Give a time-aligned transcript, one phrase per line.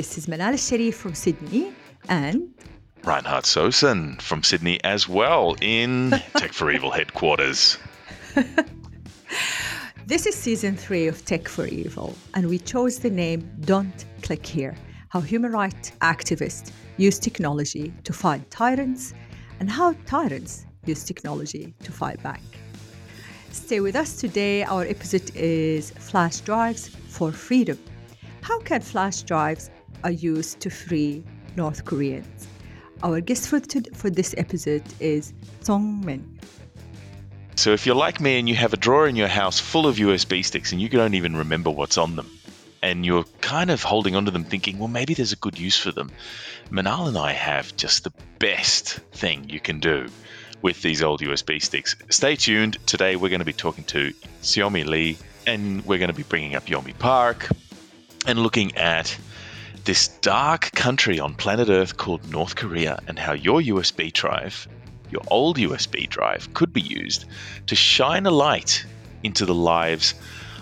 [0.00, 1.74] This is Manal Sharif from Sydney
[2.08, 2.54] and
[3.04, 7.76] Reinhard Sosen from Sydney as well in Tech for Evil headquarters.
[10.06, 14.46] this is season three of Tech for Evil, and we chose the name Don't Click
[14.46, 14.74] Here
[15.10, 19.12] how human rights activists use technology to fight tyrants
[19.58, 22.40] and how tyrants use technology to fight back.
[23.50, 24.62] Stay with us today.
[24.62, 27.78] Our episode is Flash Drives for Freedom.
[28.40, 29.70] How can flash drives
[30.04, 31.24] are used to free
[31.56, 32.48] North Koreans?
[33.02, 36.22] Our guest for, to- for this episode is Seongmin.
[37.56, 39.96] So, if you're like me and you have a drawer in your house full of
[39.96, 42.30] USB sticks and you don't even remember what's on them,
[42.82, 45.92] and you're kind of holding onto them thinking, well, maybe there's a good use for
[45.92, 46.10] them,
[46.70, 50.08] Manal and I have just the best thing you can do
[50.62, 51.96] with these old USB sticks.
[52.10, 52.78] Stay tuned.
[52.86, 56.54] Today, we're going to be talking to Seongmin Lee, and we're going to be bringing
[56.54, 57.48] up Yeonmi Park
[58.26, 59.16] and looking at
[59.84, 64.68] this dark country on planet Earth called North Korea and how your USB drive,
[65.10, 67.24] your old USB drive, could be used
[67.66, 68.84] to shine a light
[69.22, 70.14] into the lives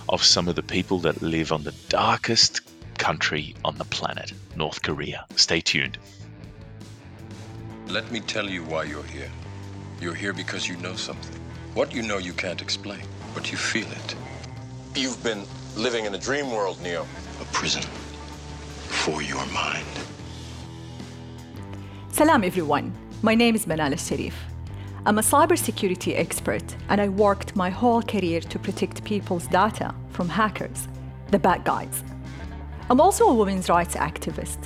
[0.09, 2.61] of some of the people that live on the darkest
[2.99, 5.27] country on the planet, North Korea.
[5.37, 5.99] Stay tuned.
[7.89, 9.31] Let me tell you why you're here.
[10.01, 11.41] You're here because you know something.
[11.75, 13.03] What you know you can't explain,
[13.35, 14.15] but you feel it.
[14.95, 15.45] You've been
[15.77, 17.07] living in a dream world, Neo.
[17.41, 17.83] A prison
[18.89, 19.87] for your mind.
[22.11, 22.93] Salam, everyone.
[23.23, 24.35] My name is Manal Sharif.
[25.07, 30.29] I'm a cybersecurity expert and I worked my whole career to protect people's data from
[30.29, 30.89] hackers,
[31.31, 32.03] the bad guys.
[32.91, 34.59] I'm also a women's rights activist.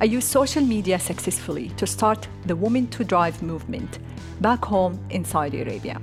[0.00, 3.98] I use social media successfully to start the Women to Drive movement
[4.40, 6.00] back home in Saudi Arabia.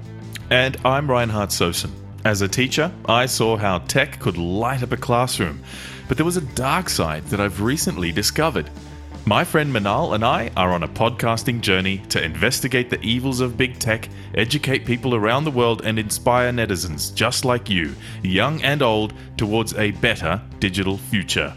[0.49, 1.91] And I'm Reinhard Sosen.
[2.25, 5.61] As a teacher, I saw how tech could light up a classroom,
[6.07, 8.69] but there was a dark side that I've recently discovered.
[9.25, 13.55] My friend Manal and I are on a podcasting journey to investigate the evils of
[13.55, 18.81] big tech, educate people around the world, and inspire netizens just like you, young and
[18.81, 21.53] old, towards a better digital future.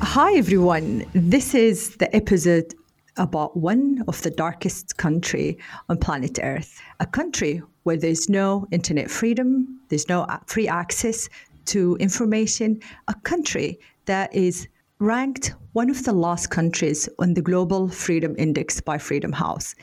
[0.00, 1.06] Hi, everyone.
[1.12, 2.74] This is the episode
[3.16, 5.58] about one of the darkest country
[5.88, 11.28] on planet Earth, a country where there's no internet freedom, there's no free access
[11.66, 14.68] to information, a country that is
[14.98, 19.74] ranked one of the last countries on the Global Freedom Index by Freedom House.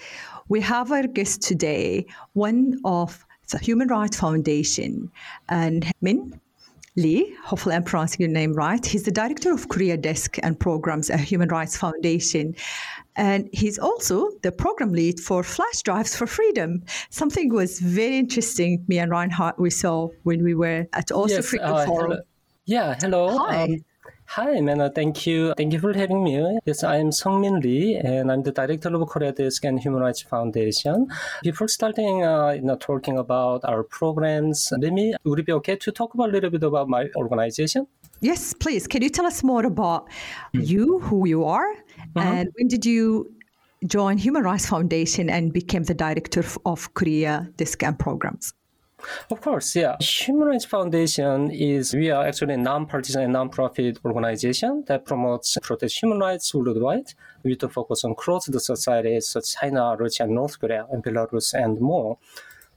[0.47, 5.11] We have our guest today, one of the Human Rights Foundation,
[5.49, 6.39] and Min
[6.95, 8.85] Lee, hopefully I'm pronouncing your name right.
[8.85, 12.55] He's the director of Korea Desk and Programs at Human Rights Foundation.
[13.19, 16.81] And he's also the program lead for Flash Drives for Freedom.
[17.09, 21.49] Something was very interesting, me and Reinhard, we saw when we were at Also yes,
[21.49, 22.11] Freedom uh, Forum.
[22.11, 22.21] Hello.
[22.63, 23.37] Yeah, hello.
[23.37, 23.63] Hi.
[23.63, 23.83] Um,
[24.33, 24.91] Hi, Mena.
[24.91, 25.55] Thank you.
[25.57, 26.59] Thank you for having me.
[26.63, 31.07] Yes, I'm Seongmin Lee, and I'm the director of Korea Desk and Human Rights Foundation.
[31.41, 35.75] Before starting, uh, you know, talking about our programs, let me, would it be okay
[35.77, 37.87] to talk about a little bit about my organization?
[38.21, 38.87] Yes, please.
[38.87, 40.09] Can you tell us more about
[40.53, 40.61] hmm.
[40.61, 42.19] you, who you are, uh-huh.
[42.19, 43.31] and when did you
[43.85, 47.49] join Human Rights Foundation and became the director of Korea
[47.81, 48.53] and Programs?
[49.31, 49.95] Of course, yeah.
[50.01, 56.01] Human Rights Foundation is we are actually a non-partisan and non-profit organization that promotes protects
[56.01, 57.13] human rights worldwide
[57.43, 61.53] with a focus on cross the societies such as China, Russia, North Korea, and Belarus,
[61.53, 62.17] and more.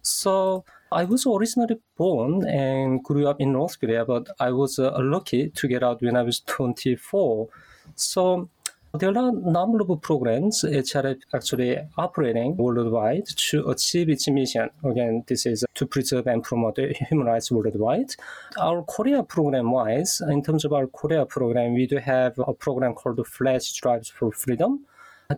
[0.03, 4.97] So I was originally born and grew up in North Korea, but I was uh,
[5.01, 7.49] lucky to get out when I was 24.
[7.95, 8.49] So
[8.99, 14.69] there are a number of programs HRF actually operating worldwide to achieve its mission.
[14.85, 18.15] Again, this is to preserve and promote human rights worldwide.
[18.59, 22.93] Our Korea program wise, in terms of our Korea program, we do have a program
[22.93, 24.85] called Flash Drives for Freedom.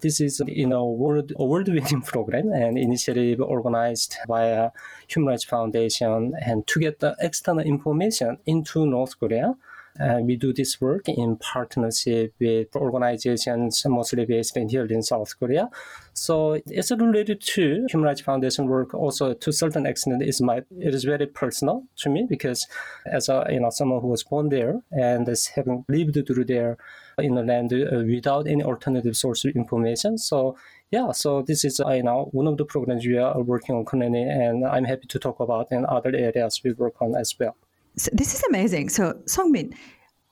[0.00, 4.70] This is you know world a world-winning program and initiative organized by
[5.08, 9.54] Human Rights Foundation and to get the external information into North Korea.
[10.00, 15.38] Uh, we do this work in partnership with organizations mostly based in here in South
[15.38, 15.70] Korea.
[16.14, 18.92] So it's related to Human Rights Foundation work.
[18.92, 22.66] Also, to certain extent, is my it is very personal to me because
[23.06, 26.76] as a you know someone who was born there and is having lived through there
[27.18, 30.18] in the land uh, without any alternative source of information.
[30.18, 30.56] So
[30.90, 33.84] yeah, so this is uh, you know one of the programs we are working on
[33.84, 37.56] currently, and I'm happy to talk about in other areas we work on as well.
[37.96, 38.88] So this is amazing.
[38.88, 39.74] So, Seongmin,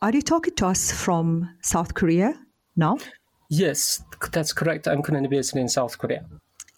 [0.03, 2.35] are you talking to us from South Korea
[2.77, 2.99] now?
[3.49, 4.03] Yes,
[4.33, 4.89] that's correct.
[4.89, 6.25] I'm currently based in South Korea.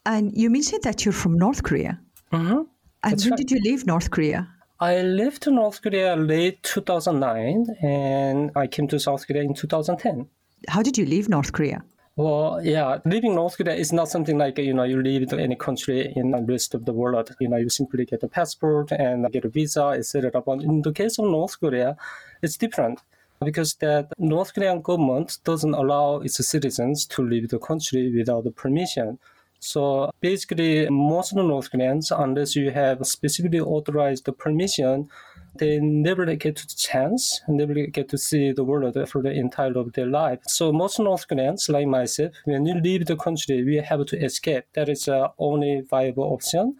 [0.04, 2.00] And you mentioned that you're from North Korea.
[2.32, 2.62] Mm-hmm.
[3.04, 3.38] And That's when right.
[3.38, 4.48] did you leave North Korea?
[4.80, 10.28] I left North Korea late 2009 and I came to South Korea in 2010.
[10.68, 11.84] How did you leave North Korea?
[12.16, 16.12] Well, yeah, leaving North Korea is not something like, you know, you leave any country
[16.14, 17.34] in the rest of the world.
[17.40, 20.42] You know, you simply get a passport and get a visa, etc.
[20.42, 21.96] But in the case of North Korea,
[22.42, 23.00] it's different
[23.44, 28.50] because that North Korean government doesn't allow its citizens to leave the country without the
[28.50, 29.18] permission.
[29.64, 35.08] So basically, most North Koreans, unless you have specifically authorized permission,
[35.56, 39.94] they never get the chance, never get to see the world for the entire of
[39.94, 40.40] their life.
[40.46, 44.64] So most North Koreans, like myself, when you leave the country, we have to escape.
[44.74, 46.76] That is the only viable option.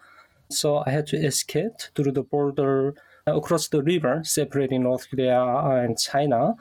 [0.50, 2.94] So I had to escape through the border
[3.26, 6.56] uh, across the river separating North Korea and China.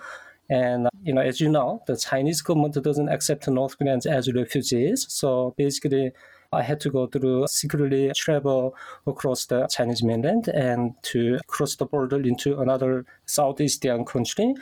[0.54, 5.08] And you know, as you know, the Chinese government doesn't accept North Koreans as refugees.
[5.10, 6.12] So basically,
[6.52, 8.76] I had to go through secretly travel
[9.08, 14.54] across the Chinese mainland and to cross the border into another Southeast Asian country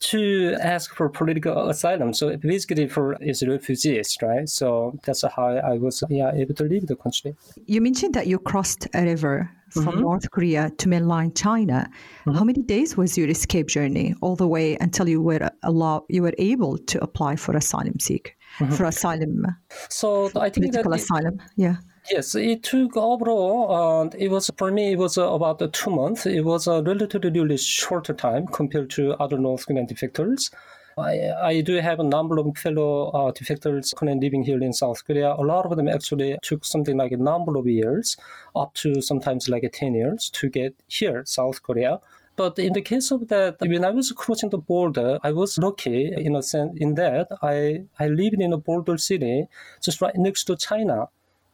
[0.00, 2.14] to ask for political asylum.
[2.14, 4.48] So basically for is refugees, right?
[4.48, 7.34] So that's how I was yeah able to leave the country.
[7.66, 10.00] You mentioned that you crossed a river from mm-hmm.
[10.00, 11.90] North Korea to mainland China.
[12.26, 12.38] Mm-hmm.
[12.38, 16.22] How many days was your escape journey all the way until you were allowed you
[16.22, 18.72] were able to apply for asylum seek mm-hmm.
[18.72, 19.46] for asylum?
[19.90, 21.76] So I think political asylum, yeah.
[22.10, 24.06] Yes, it took overall.
[24.06, 24.92] Uh, it was for me.
[24.92, 26.24] It was uh, about two months.
[26.26, 30.50] It was a relatively really shorter time compared to other North Korean defectors.
[30.96, 35.32] I, I do have a number of fellow uh, defectors living here in South Korea.
[35.32, 38.16] A lot of them actually took something like a number of years,
[38.56, 42.00] up to sometimes like 10 years, to get here, South Korea.
[42.36, 46.12] But in the case of that, when I was crossing the border, I was lucky
[46.16, 49.46] in a sense in that I, I lived in a border city
[49.82, 51.08] just right next to China.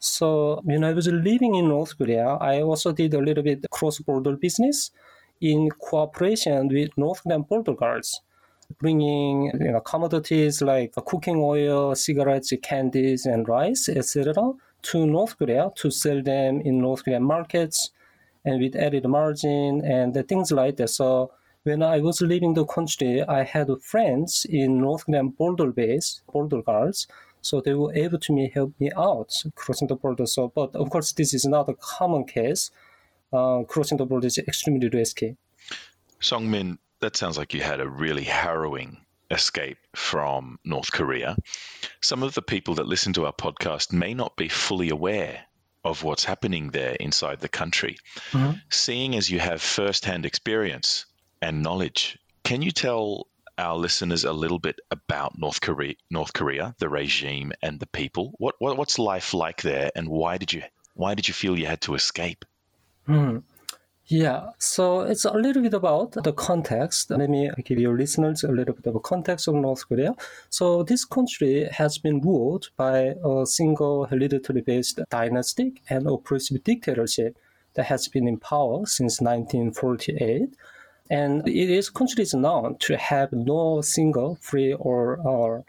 [0.04, 4.36] So when I was living in North Korea, I also did a little bit cross-border
[4.36, 4.90] business
[5.40, 8.20] in cooperation with North Korean border guards,
[8.78, 14.34] bringing you know, commodities like cooking oil, cigarettes, candies, and rice, etc.,
[14.82, 17.90] to North Korea to sell them in North Korean markets
[18.44, 20.90] and with added margin and things like that.
[20.90, 26.20] So when I was leaving the country, I had friends in North Korean border base,
[26.30, 27.06] border guards,
[27.44, 30.26] so they were able to me, help me out crossing the border.
[30.26, 32.70] So, but of course, this is not a common case.
[33.32, 35.36] Uh, crossing the border is extremely risky.
[36.20, 38.98] Seongmin, that sounds like you had a really harrowing
[39.30, 41.36] escape from North Korea.
[42.00, 45.40] Some of the people that listen to our podcast may not be fully aware
[45.84, 47.98] of what's happening there inside the country.
[48.30, 48.52] Mm-hmm.
[48.70, 51.04] Seeing as you have firsthand experience
[51.42, 53.26] and knowledge, can you tell
[53.58, 58.34] our listeners a little bit about North Korea, North Korea, the regime and the people.
[58.38, 60.62] What, what what's life like there, and why did you
[60.94, 62.44] why did you feel you had to escape?
[63.06, 63.38] Hmm.
[64.06, 67.10] Yeah, so it's a little bit about the context.
[67.10, 70.14] Let me give your listeners a little bit of a context of North Korea.
[70.50, 77.38] So this country has been ruled by a single hereditary based dynastic and oppressive dictatorship
[77.74, 80.54] that has been in power since 1948
[81.10, 85.64] and it is is known to have no single free or, or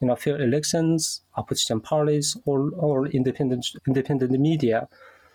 [0.00, 4.88] you know fair elections, opposition parties, or, or independent independent media.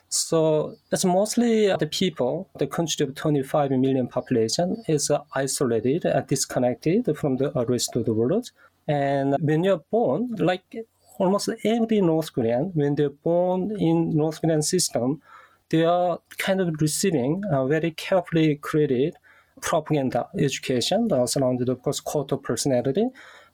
[0.09, 2.47] So it's mostly the people.
[2.59, 8.13] The country of 25 million population is isolated and disconnected from the rest of the
[8.13, 8.51] world.
[8.87, 10.85] And when you're born, like
[11.17, 15.21] almost every North Korean, when they're born in North Korean system,
[15.69, 19.15] they are kind of receiving a very carefully created
[19.63, 23.07] propaganda education uh, surrounded, of course, cult of personality.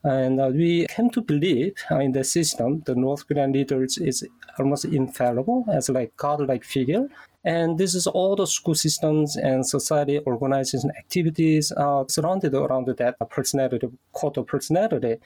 [0.04, 4.26] And uh, we came to believe uh, in the system, the North Korean leaders is
[4.58, 7.06] almost infallible as like God-like figure.
[7.44, 13.16] And this is all the school systems and society organization activities uh, surrounded around that
[13.30, 13.88] personality,
[14.20, 15.18] cult of personality.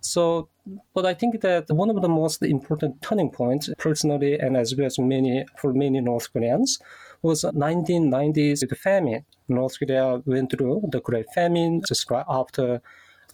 [0.00, 0.48] So,
[0.94, 4.86] but I think that one of the most important turning points, personally, and as well
[4.86, 6.78] as many for many North Koreans,
[7.24, 9.24] was 1990s the famine.
[9.48, 12.82] North Korea went through the Great Famine just right after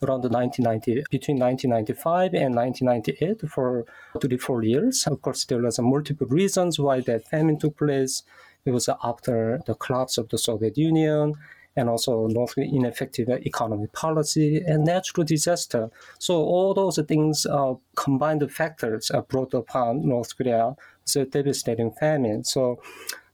[0.02, 3.85] around 1990, between 1995 and 1998 for
[4.20, 5.06] three, four years.
[5.06, 8.23] Of course, there was multiple reasons why that famine took place.
[8.64, 11.35] It was after the collapse of the Soviet Union
[11.76, 15.90] and also North ineffective economic policy and natural disaster.
[16.18, 20.75] So all those things uh, combined factors uh, brought upon North Korea
[21.16, 22.44] a devastating famine.
[22.44, 22.80] So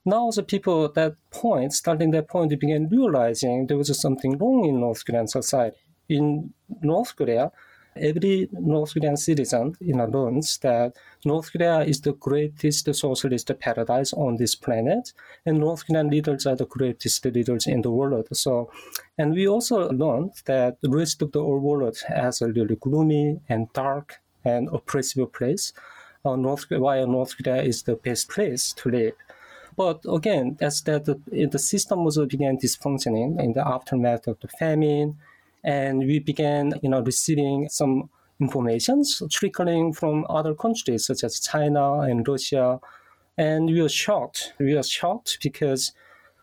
[0.07, 4.39] now the people at that point, starting that point, they began realizing there was something
[4.39, 5.77] wrong in North Korean society.
[6.09, 7.51] In North Korea,
[7.97, 10.95] every North Korean citizen you know, learns that
[11.25, 15.13] North Korea is the greatest socialist paradise on this planet,
[15.45, 18.29] and North Korean leaders are the greatest leaders in the world.
[18.33, 18.71] So,
[19.19, 23.73] and we also learned that the rest of the world has a really gloomy and
[23.73, 25.73] dark and oppressive place.
[26.25, 29.13] Uh, North while North Korea is the best place to live.
[29.77, 34.49] But again, as that the, the system was began dysfunctioning in the aftermath of the
[34.49, 35.19] famine,
[35.63, 38.09] and we began, you know, receiving some
[38.41, 42.81] informations trickling from other countries such as China and Russia,
[43.37, 44.55] and we were shocked.
[44.59, 45.93] We were shocked because,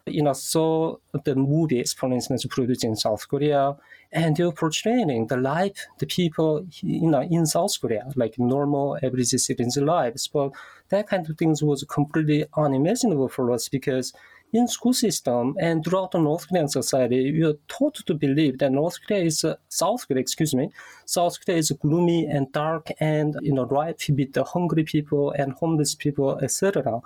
[0.05, 3.75] you know, saw the movies, for instance, produced in South Korea,
[4.11, 8.97] and they were portraying the life, the people, you know, in South Korea, like normal
[9.01, 10.27] average citizens' lives.
[10.27, 10.51] But
[10.93, 14.13] that kind of things was completely unimaginable for us because
[14.53, 18.71] in school system and throughout the North Korean society, we are taught to believe that
[18.71, 20.69] North Korea is uh, South Korea, excuse me,
[21.05, 25.53] South Korea is gloomy and dark and you know rife with the hungry people and
[25.53, 27.01] homeless people, etc.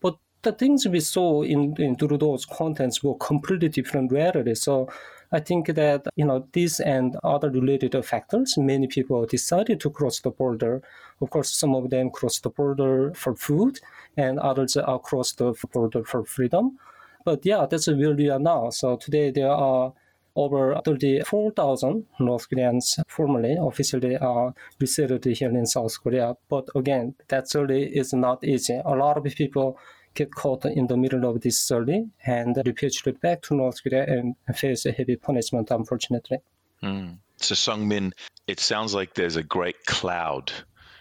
[0.00, 4.54] But the things we saw in, in through those contents were completely different reality.
[4.54, 4.88] So
[5.32, 10.20] I think that you know these and other related factors, many people decided to cross
[10.20, 10.82] the border.
[11.20, 13.80] Of course, some of them cross the border for food,
[14.16, 16.78] and others are cross the border for freedom.
[17.24, 18.70] But yeah, that's where we are now.
[18.70, 19.94] So today there are
[20.36, 26.36] over 34,000 North Koreans formally, officially are resettled here in South Korea.
[26.48, 28.80] But again, that really is not easy.
[28.84, 29.78] A lot of people
[30.14, 34.36] get caught in the middle of this survey and repatriated back to North Korea and
[34.54, 36.38] face a heavy punishment, unfortunately.
[36.82, 37.18] Mm.
[37.36, 38.12] So, Seongmin,
[38.46, 40.52] it sounds like there's a great cloud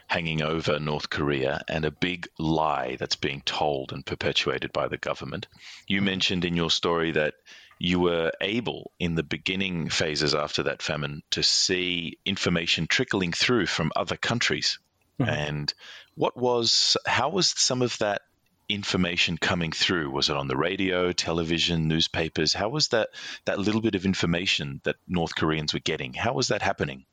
[0.08, 4.98] hanging over North Korea and a big lie that's being told and perpetuated by the
[4.98, 5.48] government.
[5.88, 7.36] You mentioned in your story that
[7.80, 13.66] you were able in the beginning phases after that famine to see information trickling through
[13.66, 14.80] from other countries.
[15.20, 15.30] Mm-hmm.
[15.30, 15.74] And
[16.16, 18.22] what was, how was some of that
[18.70, 20.12] information coming through?
[20.12, 22.54] Was it on the radio, television, newspapers?
[22.54, 23.10] How was that
[23.46, 26.14] that little bit of information that North Koreans were getting?
[26.14, 27.06] How was that happening?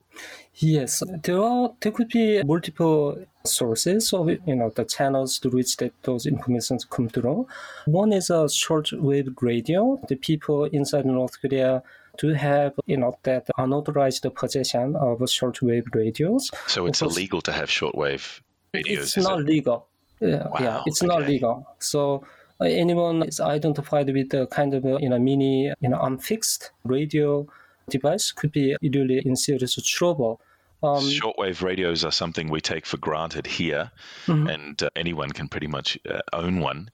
[0.55, 5.77] Yes, there are there could be multiple sources of you know the channels through which
[5.79, 7.47] that those informations come through.
[7.87, 10.01] One is a shortwave radio.
[10.09, 11.83] The people inside North Korea
[12.19, 16.51] do have you know that unauthorized possession of shortwave radios.
[16.67, 18.41] So it's illegal to have shortwave
[18.75, 19.17] radios.
[19.17, 19.47] It's not it?
[19.47, 19.87] legal.
[20.21, 21.09] Yeah, wow, yeah, it's okay.
[21.09, 21.67] not legal.
[21.79, 22.25] So
[22.61, 27.47] uh, anyone is identified with a kind of you know mini you know unfixed radio
[27.89, 30.41] device could be really in serious trouble.
[30.83, 33.91] Um, Shortwave radios are something we take for granted here,
[34.27, 34.47] mm-hmm.
[34.47, 36.91] and uh, anyone can pretty much uh, own one.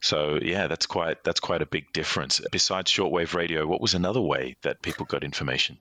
[0.00, 2.40] So yeah, that's quite that's quite a big difference.
[2.50, 5.78] Besides shortwave radio, what was another way that people got information?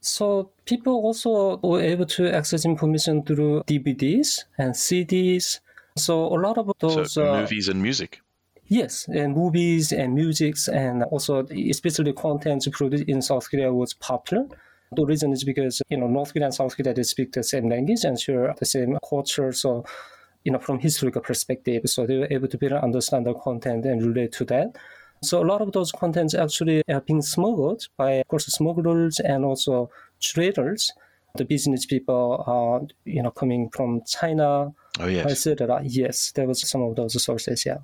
[0.00, 5.60] So people also were able to access information through DVDs and CDs.
[5.98, 8.20] So a lot of those so movies uh, and music.
[8.66, 14.46] Yes, and movies and musics and also especially content produced in South Korea was popular.
[14.92, 17.68] The reason is because you know North Korea and South Korea they speak the same
[17.68, 19.52] language and share the same culture.
[19.52, 19.84] So
[20.44, 24.02] you know from historical perspective, so they were able to better understand the content and
[24.02, 24.76] relate to that.
[25.22, 29.44] So a lot of those contents actually are being smuggled by of course smugglers and
[29.44, 29.90] also
[30.20, 30.92] traders.
[31.36, 35.30] The business people are you know coming from China, oh, yes.
[35.30, 35.80] etc.
[35.84, 37.64] Yes, there was some of those sources.
[37.64, 37.78] Yeah.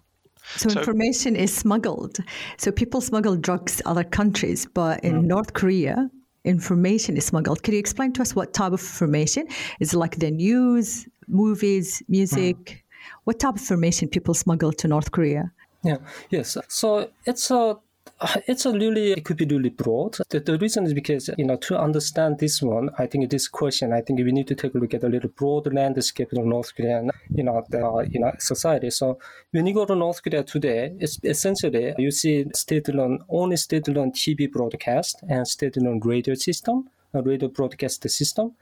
[0.56, 2.18] So, so, information is smuggled.
[2.58, 5.24] So people smuggle drugs other countries, but in mm.
[5.24, 6.10] North Korea,
[6.44, 7.62] information is smuggled.
[7.62, 9.46] Can you explain to us what type of information?
[9.80, 12.56] Is it like the news, movies, music?
[12.56, 12.80] Mm.
[13.24, 15.50] What type of information people smuggle to North Korea?
[15.82, 15.98] Yeah,
[16.30, 16.56] yes.
[16.68, 17.76] So it's a
[18.46, 20.16] it's a really it could be really broad.
[20.28, 23.92] The, the, reason is because you know to understand this one, I think this question,
[23.92, 26.74] I think we need to take a look at a little broad landscape of North
[26.74, 28.90] Korean, you know, the you know society.
[28.90, 29.18] So
[29.50, 34.50] when you go to North Korea today, it's essentially you see state-run only state-run TV
[34.50, 38.52] broadcast and state-run radio system, radio broadcast system.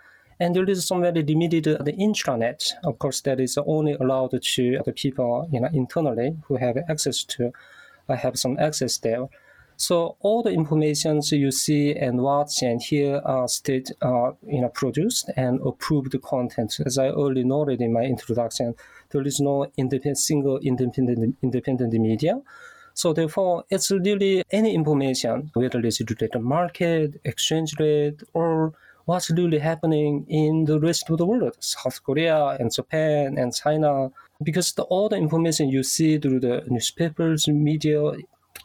[0.41, 2.73] And there is some very limited uh, the intranet.
[2.85, 7.23] Of course, that is only allowed to the people you know internally who have access
[7.25, 7.53] to
[8.09, 9.29] uh, have some access there.
[9.77, 14.69] So all the informations you see and watch and hear are state, uh, you know,
[14.69, 16.79] produced and approved content.
[16.85, 18.75] As I already noted in my introduction,
[19.11, 22.41] there is no independent, single independent, independent media.
[22.95, 28.75] So therefore, it's really any information, whether it's related to market, exchange rate, or
[29.07, 34.11] what's really happening in the rest of the world, South Korea and Japan and China,
[34.43, 38.13] because the, all the information you see through the newspapers, media,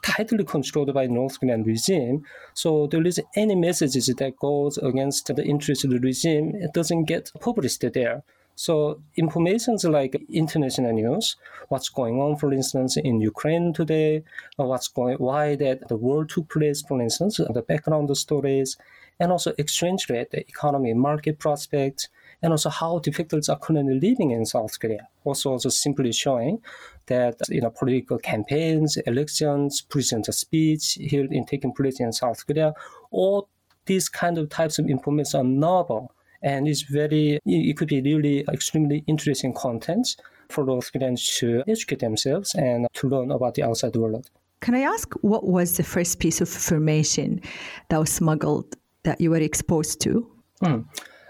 [0.03, 2.23] tightly controlled by North Korean regime.
[2.53, 7.05] So there is any messages that goes against the interest of the regime, it doesn't
[7.05, 8.23] get published there.
[8.55, 11.35] So informations like international news,
[11.69, 14.23] what's going on, for instance, in Ukraine today,
[14.59, 18.75] uh, what's going, why that the war took place, for instance, the background stories,
[19.19, 22.09] and also exchange rate, the economy, market prospects,
[22.41, 25.07] and also how defectors are currently living in South Korea.
[25.23, 26.61] Also, also simply showing
[27.07, 32.73] that you know political campaigns, elections, presidential speech here in taking place in South Korea,
[33.11, 33.49] all
[33.85, 38.45] these kind of types of information are novel and it's very it could be really
[38.51, 40.15] extremely interesting content
[40.49, 44.29] for those students to educate themselves and to learn about the outside world.
[44.61, 47.41] Can I ask what was the first piece of information
[47.89, 50.27] that was smuggled that you were exposed to?
[50.63, 50.85] Mm.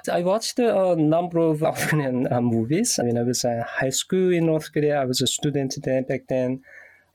[0.10, 3.00] I watched a number of Korean uh, movies.
[3.00, 5.02] I mean, I was in high school in North Korea.
[5.02, 6.62] I was a student then back then.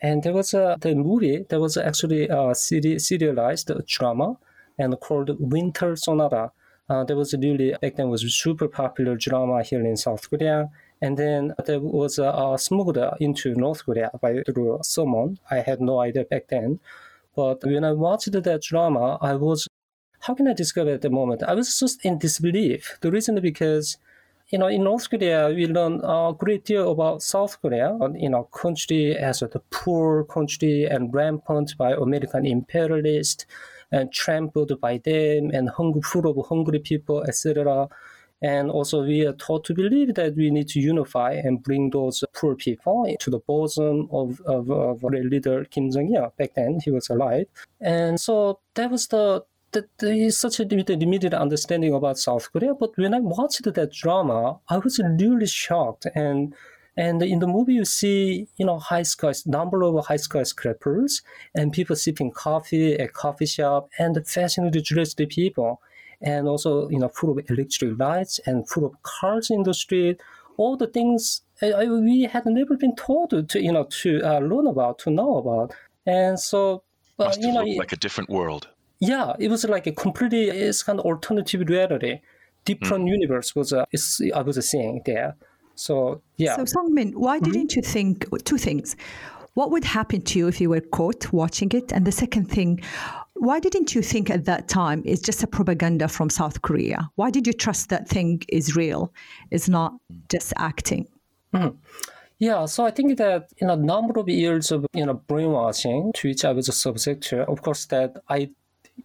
[0.01, 4.37] And there was a the movie that was actually a serialized drama
[4.79, 6.51] and called Winter Sonata.
[6.89, 10.71] Uh, there was really back then was super popular drama here in South Korea.
[11.01, 15.39] And then there was uh, smuggled into North Korea by through someone.
[15.51, 16.81] I had no idea back then.
[17.35, 19.69] But when I watched that drama, I was
[20.23, 21.43] how can I describe it at the moment?
[21.43, 22.97] I was just in disbelief.
[23.01, 23.99] The reason because,
[24.51, 28.45] you know, in North Korea, we learn a great deal about South Korea, you know,
[28.45, 33.47] country as a poor country and rampant by American imperialists
[33.91, 37.89] and trampled by them and hungry, full of hungry people, etc.
[38.41, 42.23] And also, we are taught to believe that we need to unify and bring those
[42.35, 46.33] poor people to the bosom of, of, of leader Kim Jong il.
[46.39, 47.47] Back then, he was alive.
[47.81, 52.75] And so that was the that there is such a limited, understanding about South Korea.
[52.75, 56.07] But when I watched that drama, I was really shocked.
[56.15, 56.55] And
[56.97, 61.23] and in the movie, you see, you know, high skys, number of high skyscrapers
[61.55, 65.81] and people sipping coffee at coffee shop and fashionably dressed people.
[66.21, 70.21] And also, you know, full of electric lights and full of cars in the street.
[70.59, 74.67] All the things I, we had never been told to, you know, to uh, learn
[74.67, 75.73] about, to know about.
[76.05, 76.83] And so,
[77.17, 78.69] but, you know, like a different world
[79.03, 82.21] yeah, it was like a completely it's kind of alternative reality,
[82.65, 83.09] different mm.
[83.09, 83.85] universe was uh,
[84.35, 85.35] I was seeing there.
[85.75, 86.55] So yeah.
[86.57, 87.51] So Seongmin, why mm-hmm.
[87.51, 88.95] didn't you think two things?
[89.55, 91.93] What would happen to you if you were caught watching it?
[91.93, 92.81] And the second thing,
[93.35, 97.11] why didn't you think at that time it's just a propaganda from South Korea?
[97.17, 99.13] Why did you trust that thing is real?
[99.51, 99.95] It's not
[100.31, 101.09] just acting.
[101.53, 101.77] Mm-hmm.
[102.39, 106.29] Yeah, so I think that in a number of years of you know brainwashing to
[106.29, 108.51] which I was a subject to, of course, that I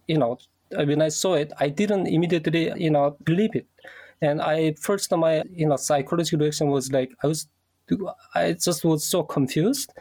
[0.06, 0.38] you know,
[0.70, 3.66] when I saw it, I didn't immediately, you know, believe it.
[4.20, 7.46] And I first my, you know, psychological reaction was like, I was,
[8.34, 9.92] I just was so confused.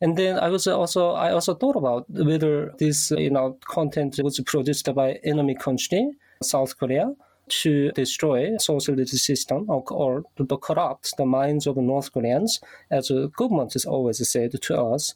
[0.00, 4.38] And then I was also, I also thought about whether this, you know, content was
[4.40, 6.10] produced by enemy country,
[6.42, 7.14] South Korea,
[7.48, 13.30] to destroy socialist system or, or to corrupt the minds of North Koreans, as the
[13.36, 15.14] government has always said to us.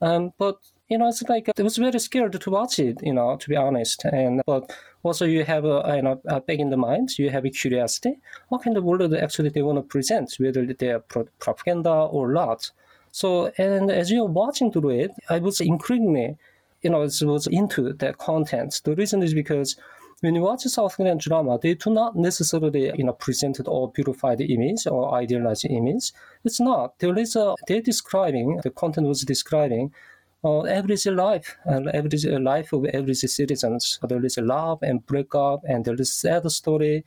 [0.00, 0.58] Um, but
[0.92, 3.56] you know, it's like it was very scared to watch it, you know, to be
[3.56, 4.04] honest.
[4.04, 4.70] And but
[5.02, 8.18] also you have a you know a back in the mind, you have a curiosity.
[8.50, 12.70] What kind of world actually they want to present, whether they're pro- propaganda or not.
[13.10, 16.36] So and as you're watching through it, I was increasingly,
[16.82, 18.82] you know, was into that content.
[18.84, 19.76] The reason is because
[20.20, 24.40] when you watch South Korean drama, they do not necessarily, you know, present all beautified
[24.40, 26.12] image or idealized image.
[26.44, 26.98] It's not.
[27.00, 29.92] There is a, they're describing, the content was describing
[30.44, 30.62] uh,
[31.06, 33.98] life, uh, everyday life of everyday citizens.
[34.08, 37.04] There is love and breakup, and there is sad story,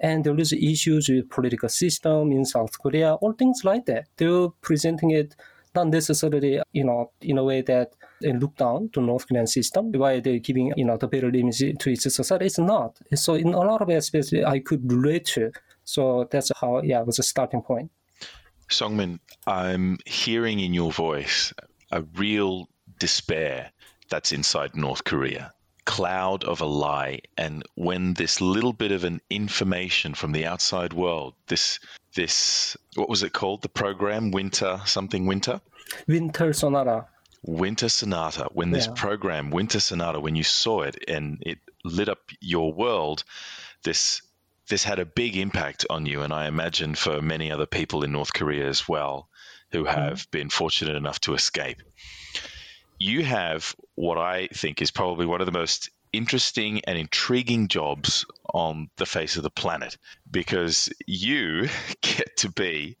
[0.00, 4.06] and there is issues with political system in South Korea, all things like that.
[4.16, 5.36] They're presenting it
[5.74, 9.90] not necessarily, you know, in a way that they look down to North Korean system,
[9.92, 12.46] why they're giving, you know, the better image to its society.
[12.46, 12.98] It's not.
[13.14, 15.50] So in a lot of aspects, I could relate to.
[15.84, 17.90] So that's how, yeah, it was a starting point.
[18.70, 21.52] Seongmin, I'm hearing in your voice
[21.90, 22.68] a real
[23.02, 23.72] despair
[24.10, 25.52] that's inside North Korea.
[25.84, 27.22] Cloud of a lie.
[27.36, 31.80] And when this little bit of an information from the outside world, this
[32.14, 33.62] this what was it called?
[33.62, 35.60] The program Winter something Winter?
[36.06, 37.06] Winter Sonata.
[37.42, 38.48] Winter Sonata.
[38.52, 38.92] When this yeah.
[38.94, 43.24] program, Winter Sonata, when you saw it and it lit up your world,
[43.82, 44.22] this
[44.68, 48.12] this had a big impact on you, and I imagine for many other people in
[48.12, 49.28] North Korea as well,
[49.72, 50.00] who mm-hmm.
[50.00, 50.30] have mm.
[50.30, 51.82] been fortunate enough to escape
[53.02, 58.24] you have what I think is probably one of the most interesting and intriguing jobs
[58.52, 59.96] on the face of the planet
[60.30, 61.68] because you
[62.00, 62.96] get to be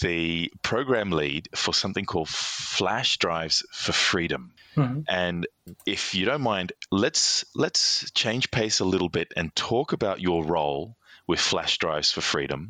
[0.00, 4.52] the program lead for something called Flash Drives for Freedom.
[4.76, 5.00] Mm-hmm.
[5.08, 5.46] And
[5.84, 10.44] if you don't mind, let's let's change pace a little bit and talk about your
[10.44, 12.68] role with Flash Drives for Freedom.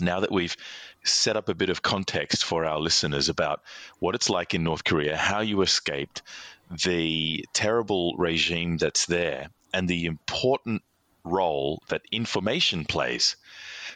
[0.00, 0.56] Now that we've
[1.04, 3.62] set up a bit of context for our listeners about
[3.98, 6.22] what it's like in North Korea, how you escaped,
[6.70, 10.82] the terrible regime that's there, and the important
[11.24, 13.36] role that information plays,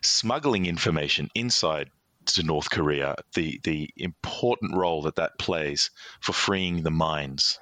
[0.00, 1.90] smuggling information inside
[2.26, 7.58] to North Korea, the the important role that that plays for freeing the minds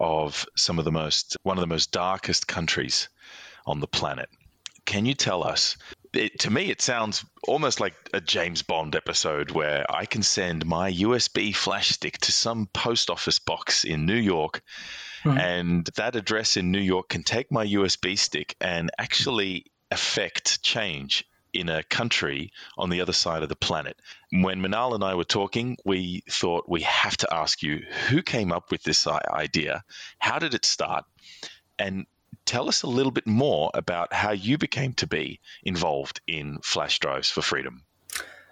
[0.00, 3.08] of some of the most one of the most darkest countries
[3.66, 4.28] on the planet.
[4.84, 5.76] Can you tell us?
[6.18, 10.66] It, to me, it sounds almost like a James Bond episode where I can send
[10.66, 14.62] my USB flash stick to some post office box in New York,
[15.22, 15.38] mm-hmm.
[15.38, 21.24] and that address in New York can take my USB stick and actually affect change
[21.52, 23.96] in a country on the other side of the planet.
[24.30, 28.52] When Manal and I were talking, we thought we have to ask you who came
[28.52, 29.84] up with this idea?
[30.18, 31.04] How did it start?
[31.78, 32.06] And
[32.48, 36.98] tell us a little bit more about how you became to be involved in Flash
[36.98, 37.82] Drives for Freedom.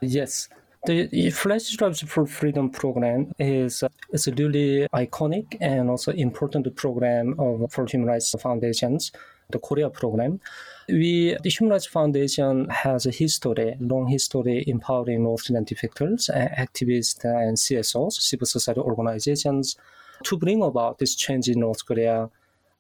[0.03, 0.51] Yes.
[0.85, 3.83] The Flash Drives for Freedom program is
[4.13, 9.13] is a really iconic and also important program of for human rights foundations,
[9.51, 10.41] the Korea program.
[10.89, 16.23] We the Human Rights Foundation has a history, long history empowering North Korean defectors,
[16.65, 19.77] activists, and CSOs, civil society organizations,
[20.25, 22.31] to bring about this change in North Korea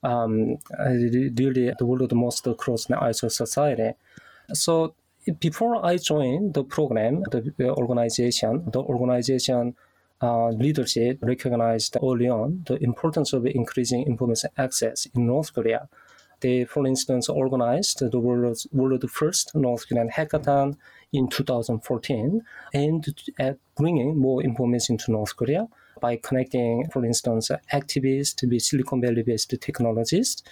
[0.02, 2.46] um, really the world's most
[3.00, 3.92] ISO society.
[4.52, 4.94] So
[5.40, 9.74] before I joined the program, the, the organization, the organization
[10.22, 15.88] uh, leadership recognized early on the importance of increasing information access in North Korea.
[16.40, 20.76] They, for instance, organized the world's, world first North Korean hackathon
[21.12, 22.42] in 2014
[22.74, 25.66] and at bringing more information to North Korea
[26.00, 30.42] by connecting, for instance, activists with Silicon Valley based technologists.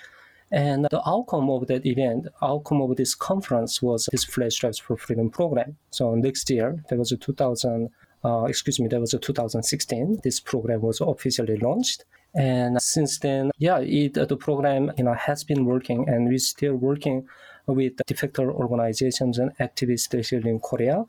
[0.50, 4.96] And the outcome of that event, outcome of this conference was this Flash Drives for
[4.96, 5.76] Freedom program.
[5.90, 7.90] So next year, there was a 2000,
[8.24, 10.20] uh, excuse me, that was a 2016.
[10.22, 12.04] This program was officially launched.
[12.34, 16.74] And since then, yeah, it, the program you know has been working, and we're still
[16.74, 17.26] working
[17.66, 21.04] with defector organizations and activists here in Korea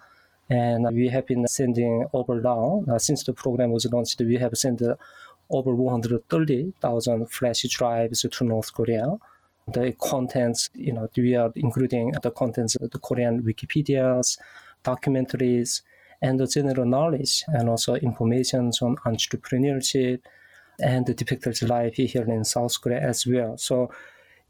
[0.50, 4.56] and we have been sending over now, uh, since the program was launched, we have
[4.56, 4.82] sent
[5.50, 9.18] over 130,000 flash drives to North Korea.
[9.68, 14.38] The contents, you know, we are including the contents of the Korean Wikipedias,
[14.84, 15.82] documentaries,
[16.22, 20.22] and the general knowledge, and also information on entrepreneurship
[20.80, 23.58] and the defector's life here in South Korea as well.
[23.58, 23.90] So,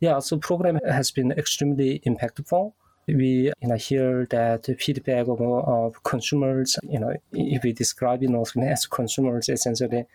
[0.01, 2.73] yeah, so program has been extremely impactful
[3.07, 8.31] we you know, hear that feedback of, of consumers, you know, if we describe it
[8.63, 10.05] as consumers essentially,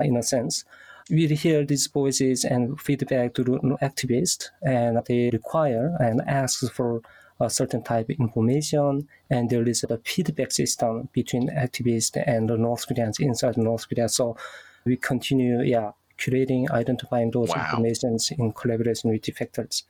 [0.00, 0.64] in a sense,
[1.10, 3.42] we hear these voices and feedback to
[3.82, 7.00] activists, and they require and ask for
[7.38, 12.56] a certain type of information, and there is a feedback system between activists and the
[12.56, 14.08] North Koreans inside North Korea.
[14.08, 14.36] So
[14.84, 17.62] we continue, yeah, curating, identifying those wow.
[17.62, 19.82] informations in collaboration with defectors.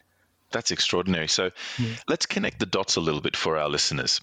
[0.57, 1.29] That's extraordinary.
[1.29, 1.51] So
[2.09, 4.23] let's connect the dots a little bit for our listeners.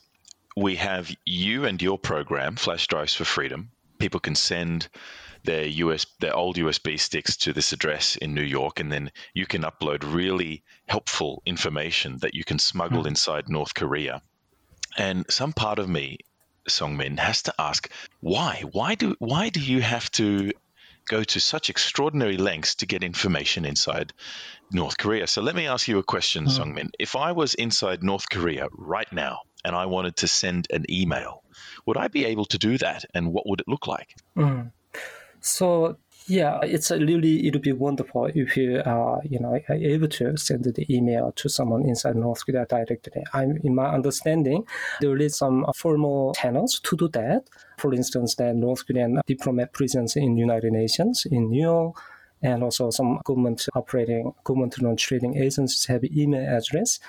[0.58, 3.70] We have you and your program, Flash Drives for Freedom.
[4.00, 4.88] People can send
[5.44, 9.46] their US their old USB sticks to this address in New York, and then you
[9.46, 13.10] can upload really helpful information that you can smuggle mm.
[13.10, 14.24] inside North Korea.
[14.98, 16.18] And some part of me,
[16.68, 17.92] Seongmin, has to ask
[18.22, 18.64] why?
[18.72, 20.52] Why do why do you have to
[21.08, 24.14] go to such extraordinary lengths to get information inside
[24.72, 25.28] North Korea.
[25.28, 26.50] So let me ask you a question, mm.
[26.50, 26.90] Seongmin.
[27.00, 31.44] If I was inside North Korea right now and I wanted to send an email,
[31.86, 33.06] would I be able to do that?
[33.14, 34.16] And what would it look like?
[34.38, 34.72] Mm.
[35.40, 40.38] So yeah, it's really it would be wonderful if you are you know able to
[40.38, 43.24] send the email to someone inside North Korea directly.
[43.34, 44.66] I'm in my understanding
[45.02, 47.50] there is some formal channels to do that.
[47.78, 51.96] For instance, the North Korean diplomat presence in United Nations in New York.
[52.46, 57.00] And also some government operating, government non trading agencies have email address.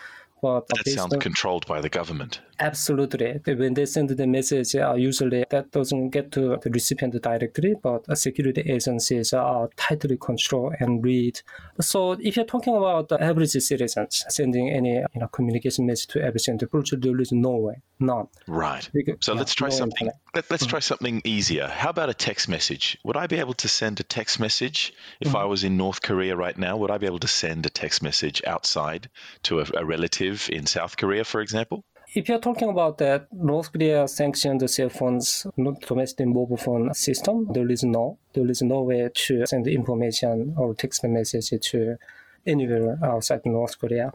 [0.41, 2.41] But that sounds on, controlled by the government.
[2.61, 3.41] Absolutely.
[3.47, 8.17] When they send the message, uh, usually that doesn't get to the recipient directly, but
[8.17, 11.41] security agencies are tightly control and read.
[11.81, 16.23] So if you're talking about the average citizens sending any you know, communication message to
[16.23, 18.29] every person, there is no way, none.
[18.47, 18.89] Right.
[18.93, 20.11] Because, so yeah, let's try no something.
[20.35, 20.71] Let, us mm-hmm.
[20.71, 21.67] try something easier.
[21.67, 22.99] How about a text message?
[23.05, 25.37] Would I be able to send a text message if mm-hmm.
[25.37, 26.77] I was in North Korea right now?
[26.77, 29.11] Would I be able to send a text message outside
[29.45, 31.85] to a, a relative in South Korea, for example?
[32.15, 36.95] If you're talking about that, North Korea sanctioned the cell phones, not domestic mobile phone
[36.95, 41.97] system, there is no, there is no way to send information or text message to
[42.47, 44.13] anywhere outside North Korea.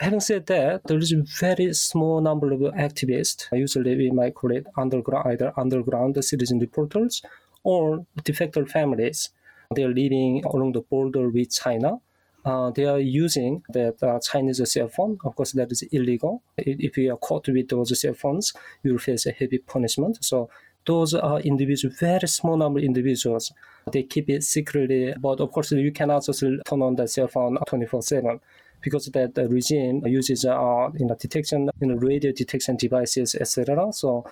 [0.00, 3.46] Having said that, there is a very small number of activists.
[3.52, 7.22] Usually, we might call it underground, either underground citizen reporters
[7.62, 9.30] or defector families.
[9.76, 12.00] They are living along the border with China
[12.44, 15.18] uh, they are using that uh, Chinese cell phone.
[15.24, 16.42] Of course, that is illegal.
[16.56, 20.24] If you are caught with those cell phones, you will face a heavy punishment.
[20.24, 20.48] So
[20.86, 23.52] those are individuals, very small number of individuals.
[23.92, 27.58] They keep it secretly, but of course, you cannot just turn on the cell phone
[27.66, 28.40] 24 7
[28.80, 33.92] because that regime uses uh, you know detection, you know, radio detection devices, etc.
[33.92, 34.24] So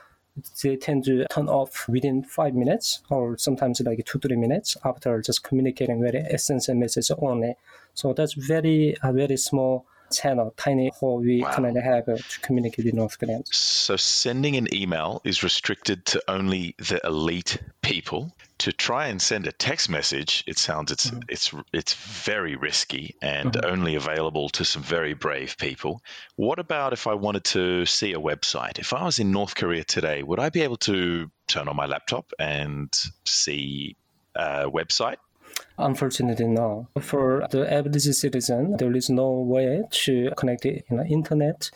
[0.63, 5.21] they tend to turn off within five minutes or sometimes like two three minutes after
[5.21, 7.55] just communicating very essential message only.
[7.95, 11.53] So that's very a very small channel, tiny hole we wow.
[11.53, 13.55] kind of have to communicate with North Koreans.
[13.57, 18.33] So sending an email is restricted to only the elite people.
[18.61, 21.21] To try and send a text message, it sounds it's mm-hmm.
[21.29, 23.71] it's it's very risky and mm-hmm.
[23.71, 26.01] only available to some very brave people.
[26.37, 28.79] What about if I wanted to see a website?
[28.79, 31.85] If I was in North Korea today, would I be able to turn on my
[31.85, 32.91] laptop and
[33.27, 33.97] see
[34.35, 35.17] a website?
[35.79, 36.89] Unfortunately, no.
[37.01, 41.71] For the average citizen, there is no way to connect the you know, internet.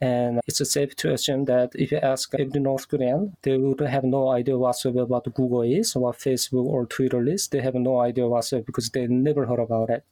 [0.00, 4.04] And it's safe to assume that if you ask every North Korean, they would have
[4.04, 7.48] no idea whatsoever what Google is, what Facebook or Twitter is.
[7.48, 10.04] They have no idea whatsoever because they never heard about it.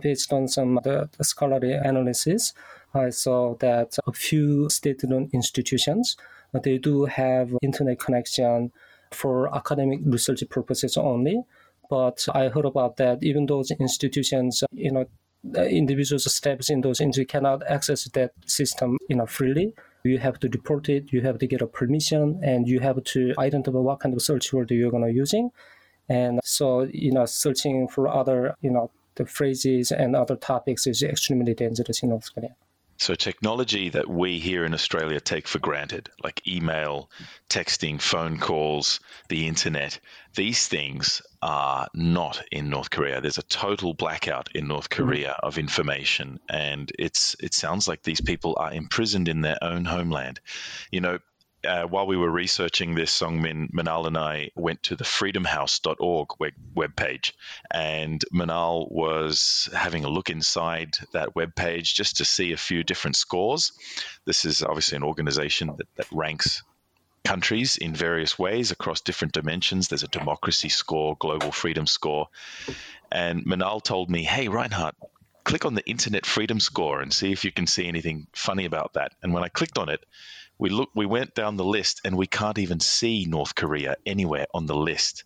[0.00, 0.80] Based on some
[1.22, 2.52] scholarly analysis,
[2.94, 6.16] I saw that a few state-run institutions
[6.62, 8.72] they do have internet connection
[9.12, 11.42] for academic research purposes only
[11.88, 15.06] but I heard about that even those institutions, you know,
[15.54, 19.74] individuals steps in those institutions cannot access that system, you know, freely.
[20.04, 23.34] You have to report it, you have to get a permission, and you have to
[23.38, 25.50] identify what kind of search word you're to using.
[26.08, 31.02] And so, you know, searching for other, you know, the phrases and other topics is
[31.02, 32.54] extremely dangerous in North Korea.
[32.98, 37.10] So, technology that we here in Australia take for granted, like email,
[37.48, 40.00] texting, phone calls, the internet,
[40.34, 43.20] these things are not in North Korea.
[43.20, 45.04] There's a total blackout in North mm-hmm.
[45.04, 45.46] Korea mm-hmm.
[45.46, 50.40] of information, and it's it sounds like these people are imprisoned in their own homeland.
[50.90, 51.18] You know,
[51.64, 56.52] uh, while we were researching this, Seongmin, Manal and I went to the freedomhouse.org web,
[56.74, 57.32] webpage,
[57.70, 63.16] and Manal was having a look inside that webpage just to see a few different
[63.16, 63.72] scores.
[64.24, 66.62] This is obviously an organization that, that ranks
[67.24, 69.88] countries in various ways across different dimensions.
[69.88, 72.28] There's a democracy score, global freedom score.
[73.10, 74.94] And Manal told me, hey, Reinhard,
[75.44, 78.94] click on the Internet Freedom Score and see if you can see anything funny about
[78.94, 79.12] that.
[79.22, 80.04] And when I clicked on it,
[80.58, 84.46] we look we went down the list and we can't even see North Korea anywhere
[84.52, 85.24] on the list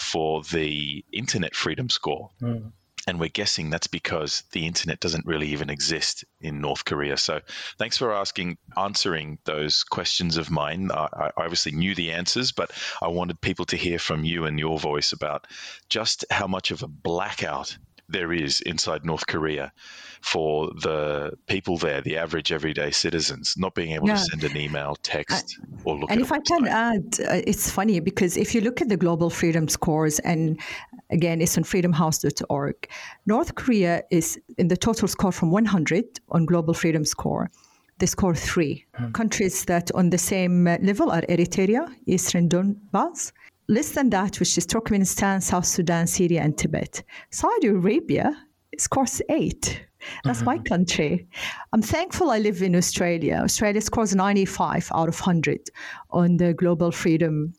[0.00, 2.30] for the internet freedom score.
[2.40, 2.72] Mm.
[3.04, 7.16] And we're guessing that's because the internet doesn't really even exist in North Korea.
[7.16, 7.40] So,
[7.76, 10.92] thanks for asking, answering those questions of mine.
[10.92, 12.70] I, I obviously knew the answers, but
[13.02, 15.48] I wanted people to hear from you and your voice about
[15.88, 17.76] just how much of a blackout
[18.12, 19.72] there is inside North Korea
[20.20, 24.14] for the people there, the average everyday citizens, not being able yeah.
[24.14, 26.10] to send an email, text, I, or look.
[26.10, 28.96] At And if I can add, uh, it's funny because if you look at the
[28.96, 30.60] global freedom scores, and
[31.10, 32.88] again, it's on freedomhouse.org,
[33.26, 37.50] North Korea is in the total score from 100 on global freedom score.
[37.98, 38.84] They score three.
[38.94, 39.12] Hmm.
[39.12, 43.32] Countries that on the same level are Eritrea, Eastern Donbass,
[43.72, 47.02] less than that, which is Turkmenistan, South Sudan, Syria, and Tibet.
[47.30, 48.36] Saudi Arabia
[48.78, 49.86] scores eight.
[50.24, 50.46] That's mm-hmm.
[50.46, 51.26] my country.
[51.72, 53.40] I'm thankful I live in Australia.
[53.42, 55.70] Australia scores 95 out of 100
[56.10, 57.54] on the global freedom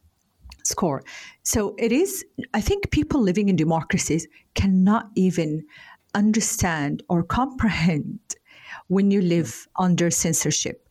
[0.63, 1.03] score.
[1.43, 5.65] So it is, I think people living in democracies cannot even
[6.13, 8.19] understand or comprehend
[8.87, 10.87] when you live under censorship.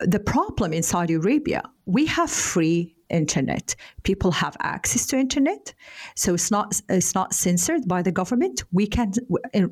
[0.00, 3.74] The problem in Saudi Arabia, we have free internet.
[4.02, 5.74] People have access to internet,
[6.14, 8.64] so it's not it's not censored by the government.
[8.72, 9.12] We can.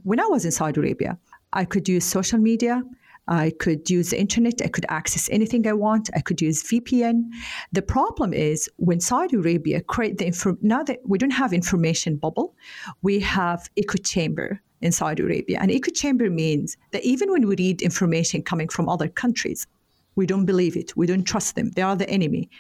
[0.03, 1.19] When I was in Saudi Arabia,
[1.53, 2.83] I could use social media.
[3.29, 4.61] I could use the internet.
[4.65, 6.11] I could access anything I want.
[6.15, 7.29] I could use VPN.
[7.73, 12.17] The problem is when Saudi Arabia create the info, now that we don't have information
[12.17, 12.57] bubble,
[13.03, 15.59] we have echo chamber in Saudi Arabia.
[15.61, 19.69] And echo chamber means that even when we read information coming from other countries,
[20.17, 20.97] we don't believe it.
[20.97, 21.71] We don't trust them.
[21.71, 22.51] They are the enemy.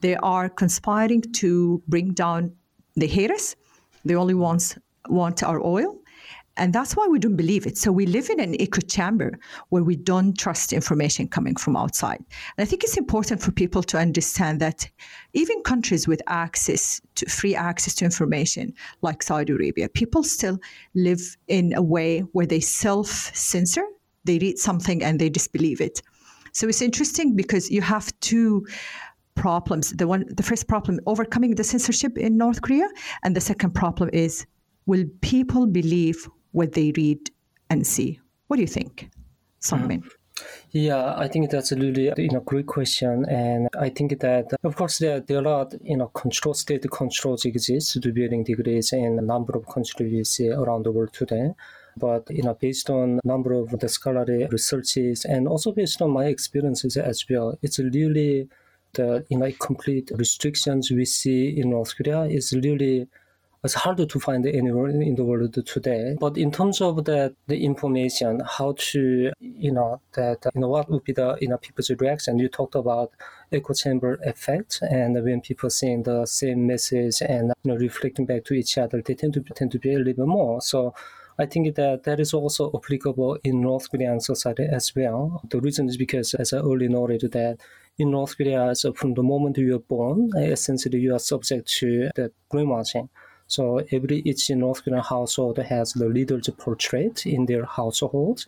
[0.00, 2.52] They are conspiring to bring down
[2.94, 3.56] the haters.
[4.04, 5.98] They only want want our oil
[6.58, 7.78] and that's why we don't believe it.
[7.78, 12.18] So we live in an echo chamber where we don't trust information coming from outside.
[12.18, 14.90] And I think it's important for people to understand that
[15.34, 20.58] even countries with access to free access to information, like Saudi Arabia, people still
[20.94, 23.84] live in a way where they self censor.
[24.24, 26.02] They read something and they disbelieve it.
[26.52, 28.66] So it's interesting because you have two
[29.38, 29.92] problems.
[29.92, 32.88] The one, the first problem, overcoming the censorship in North Korea,
[33.22, 34.46] and the second problem is
[34.86, 37.30] will people believe what they read
[37.70, 38.20] and see.
[38.48, 39.10] What do you think,
[39.60, 40.02] Seongmin?
[40.02, 40.10] Mm.
[40.70, 44.76] Yeah, I think that's a really you know great question, and I think that of
[44.76, 49.22] course there there are you know control state controls exist to varying degrees in a
[49.22, 51.54] number of countries around the world today.
[51.96, 56.26] But you know, based on number of the scholarly researches and also based on my
[56.26, 58.48] experiences as well, it's really
[58.94, 63.08] the you know complete restrictions we see in North Korea is really
[63.64, 66.16] it's harder to find anywhere in the world today.
[66.20, 70.88] But in terms of the, the information, how to, you know, that, you know, what
[70.90, 72.38] would be the, you know, people's reaction?
[72.38, 73.12] You talked about
[73.50, 78.44] echo chamber effect and when people seeing the same message and, you know, reflecting back
[78.44, 80.60] to each other, they tend to, tend to be a little bit more.
[80.60, 80.94] So
[81.38, 85.40] I think that that is also applicable in North Korean society as well.
[85.48, 87.58] The reason is because, as I already noted, that
[87.98, 92.10] in North Korea, so from the moment you are born, essentially you are subject to
[92.14, 93.08] the brainwashing.
[93.48, 98.44] So every each North Korean household has the leader's portrait in their household.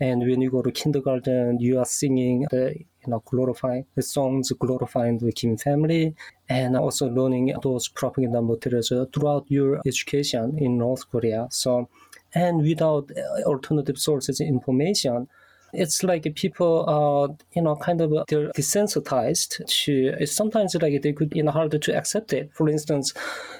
[0.00, 4.50] And when you go to kindergarten, you are singing the you know glorifying the songs
[4.52, 6.14] glorifying the Kim family,
[6.48, 11.48] and also learning those propaganda materials throughout your education in North Korea.
[11.50, 11.88] So,
[12.34, 15.28] and without uh, alternative sources information,
[15.72, 20.26] it's like people are, you know, kind of they're desensitized to.
[20.26, 22.50] Sometimes like they could, you know, harder to accept it.
[22.54, 23.12] For instance,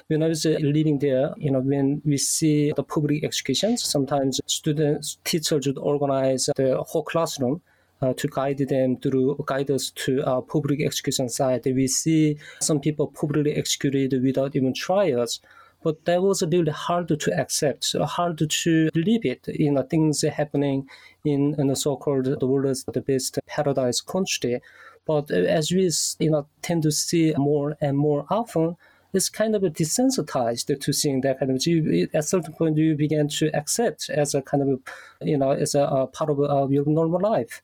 [0.07, 5.17] when I was living there, you know, when we see the public educations, sometimes students,
[5.23, 7.61] teachers would organize the whole classroom
[8.01, 11.65] uh, to guide them through guide us to our public execution site.
[11.65, 15.39] We see some people publicly executed without even trials.
[15.83, 19.47] But that was a really hard to accept, hard to believe it.
[19.47, 20.87] You know, things happening
[21.25, 24.61] in, in the so-called the world's the best paradise country.
[25.05, 25.89] But as we
[26.19, 28.77] you know tend to see more and more often,
[29.13, 31.65] it's kind of desensitized to seeing that kind of.
[31.65, 34.79] You, at certain point, you begin to accept as a kind of,
[35.21, 37.61] you know, as a, a part of uh, your normal life.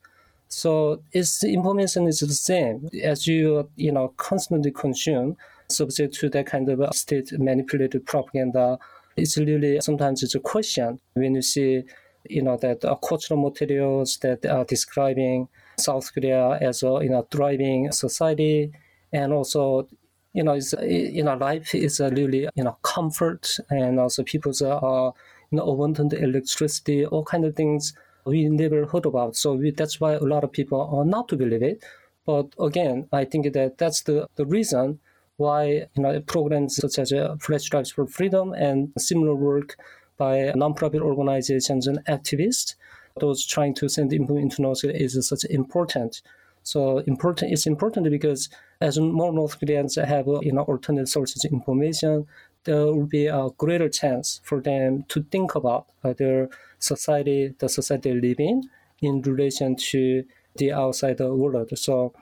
[0.48, 5.36] So its information is the same as you you know constantly consume
[5.70, 8.78] subject to that kind of state manipulated propaganda.
[9.16, 11.82] It's really sometimes it's a question when you see,
[12.28, 17.26] you know, that uh, cultural materials that are describing South Korea as a you know
[17.30, 18.72] thriving society,
[19.12, 19.88] and also,
[20.32, 24.62] you know, it's, you know, life is a really you know comfort, and also people's
[24.62, 25.10] uh,
[25.50, 27.92] you know abundant electricity, all kind of things
[28.24, 29.36] we never heard about.
[29.36, 31.82] So we, that's why a lot of people are not to believe it.
[32.26, 35.00] But again, I think that that's the, the reason
[35.38, 39.76] why you know programs such as uh, Flash Drives for Freedom and similar work
[40.18, 42.74] by nonprofit organizations and activists,
[43.20, 46.22] those trying to send information into North Korea is such important.
[46.64, 47.52] So important.
[47.52, 52.26] It's important because as more North Koreans have uh, you know alternate sources of information,
[52.64, 56.48] there will be a greater chance for them to think about their
[56.80, 58.68] society, the society they live in,
[59.00, 60.24] in relation to
[60.56, 61.70] the outside world.
[61.78, 62.12] So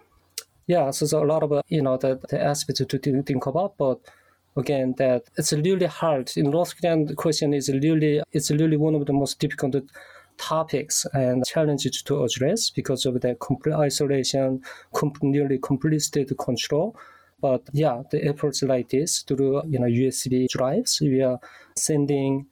[0.67, 4.01] yeah, so there's a lot of you know the, the aspects to think about, but
[4.57, 6.33] again, that it's really hard.
[6.37, 9.77] In North Korean, the question is really it's really one of the most difficult
[10.39, 14.63] topics and challenges to address because of the complete isolation,
[15.23, 16.97] nearly complete state control.
[17.41, 21.39] But yeah, the efforts like this through you know USB drives, we are
[21.77, 22.47] sending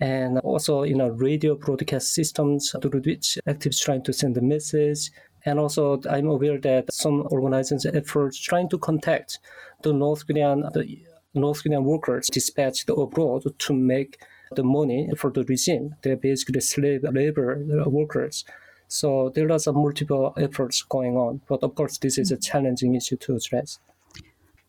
[0.00, 5.10] and also you know radio broadcast systems through which activists trying to send the message
[5.44, 9.38] and also, I'm aware that some organizations' efforts trying to contact
[9.82, 11.04] the North Korean the
[11.34, 14.20] North Korean workers dispatched abroad to make
[14.54, 15.96] the money for the regime.
[16.02, 18.44] They're basically slave labor workers.
[18.88, 22.94] So there are some multiple efforts going on, but of course, this is a challenging
[22.94, 23.80] issue to address.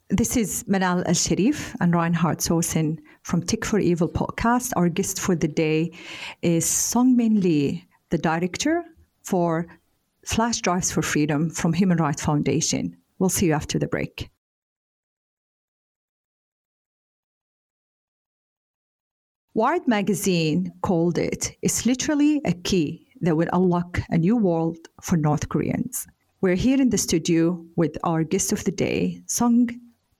[0.09, 4.71] This is Manal Al Sharif and Reinhard Sosin from Tech for Evil podcast.
[4.75, 5.91] Our guest for the day
[6.41, 8.83] is Seongmin Lee, the director
[9.23, 9.67] for
[10.25, 12.97] Flash Drives for Freedom from Human Rights Foundation.
[13.19, 14.29] We'll see you after the break.
[19.53, 25.15] Wired magazine called it, it's literally a key that will unlock a new world for
[25.15, 26.07] North Koreans.
[26.41, 29.69] We're here in the studio with our guest of the day, Sung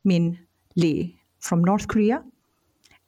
[0.04, 0.38] Min
[0.76, 2.24] Lee from North Korea.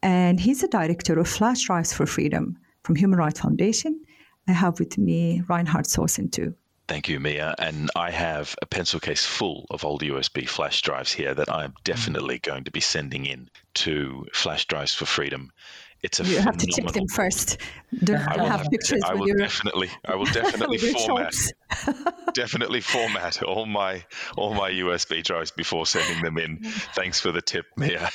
[0.02, 4.04] And he's the director of Flash Drives for Freedom from Human Rights Foundation.
[4.48, 6.56] I have with me Reinhard Sosen too.
[6.88, 7.54] Thank you, Mia.
[7.60, 11.72] And I have a pencil case full of old USB flash drives here that I'm
[11.72, 11.78] hmm.
[11.84, 15.52] definitely going to be sending in to Flash Drives for Freedom
[16.04, 17.58] it's a you have to check them first.
[18.04, 19.02] Don't I will have, have pictures.
[19.04, 21.34] I will definitely, I will definitely format,
[22.34, 24.04] definitely format all my
[24.36, 26.58] all my USB drives before sending them in.
[26.94, 28.10] Thanks for the tip, Mia.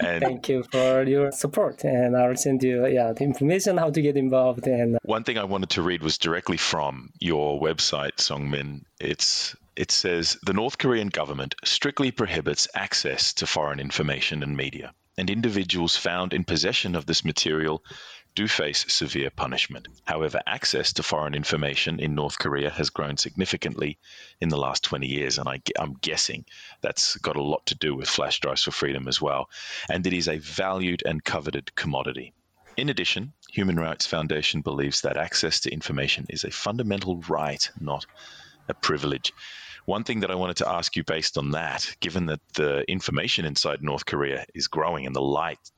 [0.00, 4.02] And Thank you for your support, and I'll send you yeah the information how to
[4.02, 4.66] get involved.
[4.66, 8.82] And uh, one thing I wanted to read was directly from your website, Seongmin.
[9.00, 14.92] It's it says the North Korean government strictly prohibits access to foreign information and media
[15.18, 17.82] and individuals found in possession of this material
[18.34, 19.88] do face severe punishment.
[20.04, 23.98] However, access to foreign information in North Korea has grown significantly
[24.42, 26.44] in the last 20 years, and I, am guessing
[26.82, 29.48] that's got a lot to do with flash drives for freedom as well.
[29.88, 32.34] And it is a valued and coveted commodity.
[32.76, 38.04] In addition, Human Rights Foundation believes that access to information is a fundamental right, not
[38.68, 39.32] a privilege.
[39.86, 43.44] One thing that I wanted to ask you based on that, given that the information
[43.44, 45.70] inside North Korea is growing and the light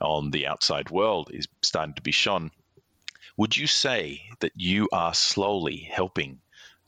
[0.00, 2.50] on the outside world is starting to be shone,
[3.38, 6.40] would you say that you are slowly helping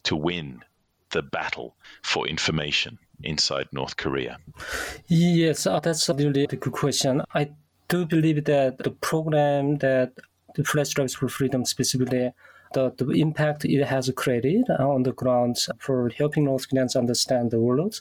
[0.05, 0.63] to win
[1.11, 4.37] the battle for information inside North Korea?
[5.07, 7.23] Yes, uh, that's a really good question.
[7.35, 7.53] I
[7.89, 10.13] do believe that the program that
[10.55, 12.33] the Flash Drives for Freedom specifically
[12.73, 17.61] the, the impact it has created on the ground for helping North Koreans understand the
[17.61, 18.01] world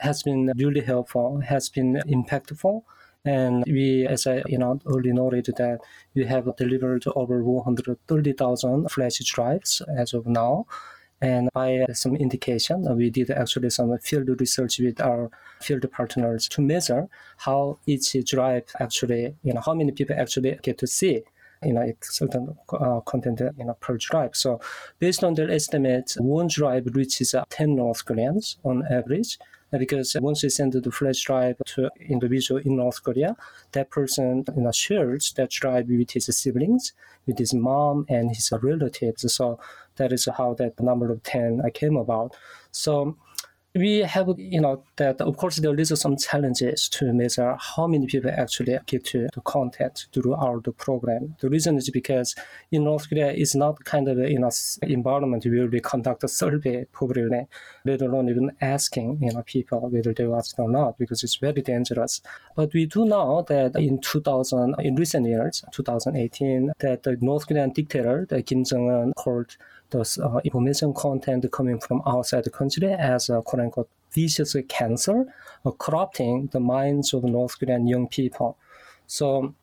[0.00, 2.82] has been really helpful, has been impactful.
[3.24, 5.80] And we, as I you know already noted, that
[6.14, 10.66] we have delivered over 130,000 flash drives as of now.
[11.20, 16.60] And by some indication, we did actually some field research with our field partners to
[16.60, 17.06] measure
[17.36, 21.22] how each drive actually, you know, how many people actually get to see
[21.64, 24.34] you know, certain uh, content uh, you know, per drive.
[24.34, 24.60] So
[24.98, 29.38] based on their estimates, one drive reaches uh, 10 North Koreans on average.
[29.72, 33.34] Uh, because once you send the flash drive to individual in North Korea,
[33.72, 36.92] that person you know, shares that drive with his siblings,
[37.26, 39.32] with his mom and his relatives.
[39.32, 39.58] So
[39.96, 42.36] that is how that number of 10 came about.
[42.70, 43.16] So
[43.74, 48.06] we have, you know, that of course there is some challenges to measure how many
[48.06, 51.36] people actually get to the content through our the program.
[51.40, 52.34] The reason is because
[52.70, 54.50] in North Korea it's not kind of know
[54.82, 57.46] environment where we conduct a survey publicly,
[57.86, 61.62] let alone even asking you know people whether they watch or not because it's very
[61.62, 62.20] dangerous.
[62.54, 67.70] But we do know that in 2000, in recent years, 2018, that the North Korean
[67.70, 69.56] dictator, the Kim Jong Un, called
[69.92, 75.24] the uh, information content coming from outside the country as a quote unquote vicious cancer,
[75.64, 78.56] uh, corrupting the minds of North Korean young people.
[79.06, 79.54] So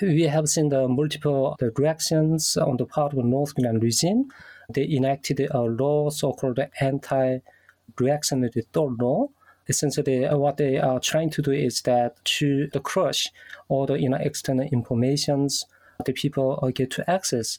[0.00, 4.30] we have seen the multiple the reactions on the part of the North Korean regime.
[4.72, 9.28] They enacted a law, so-called anti-reactionary door law.
[9.68, 13.28] Essentially, uh, what they are trying to do is that to crush
[13.68, 15.66] all the you know, external informations
[16.04, 17.58] the people get to access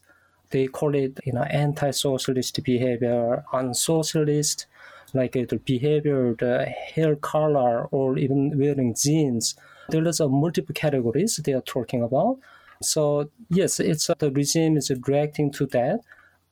[0.52, 4.66] they call it you know anti-socialist behavior, unsocialist,
[5.14, 9.56] like uh, the behavior, the hair color, or even wearing jeans.
[9.90, 12.40] There is a multiple categories they are talking about.
[12.82, 16.02] So yes, it's uh, the regime is reacting to that.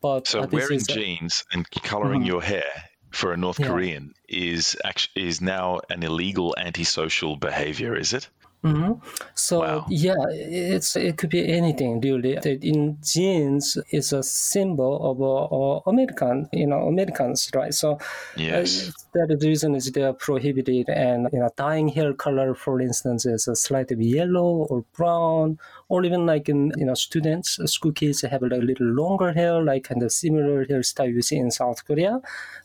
[0.02, 2.28] But so wearing is, jeans and coloring mm-hmm.
[2.28, 2.72] your hair
[3.12, 3.68] for a North yeah.
[3.68, 8.30] Korean is actually is now an illegal antisocial behavior, is it?
[8.62, 9.00] Mm-hmm.
[9.36, 9.86] So wow.
[9.88, 12.38] yeah, it's it could be anything really.
[12.44, 17.74] In jeans is a symbol of uh, American, you know, Americans, right?
[17.74, 18.00] So
[18.36, 22.82] yes, uh, that reason is they are prohibited, and you know, dyeing hair color, for
[22.82, 25.58] instance, is a slightly yellow or brown,
[25.88, 29.64] or even like in you know, students, school kids have like a little longer hair,
[29.64, 32.20] like kind of similar hairstyle you see in South Korea,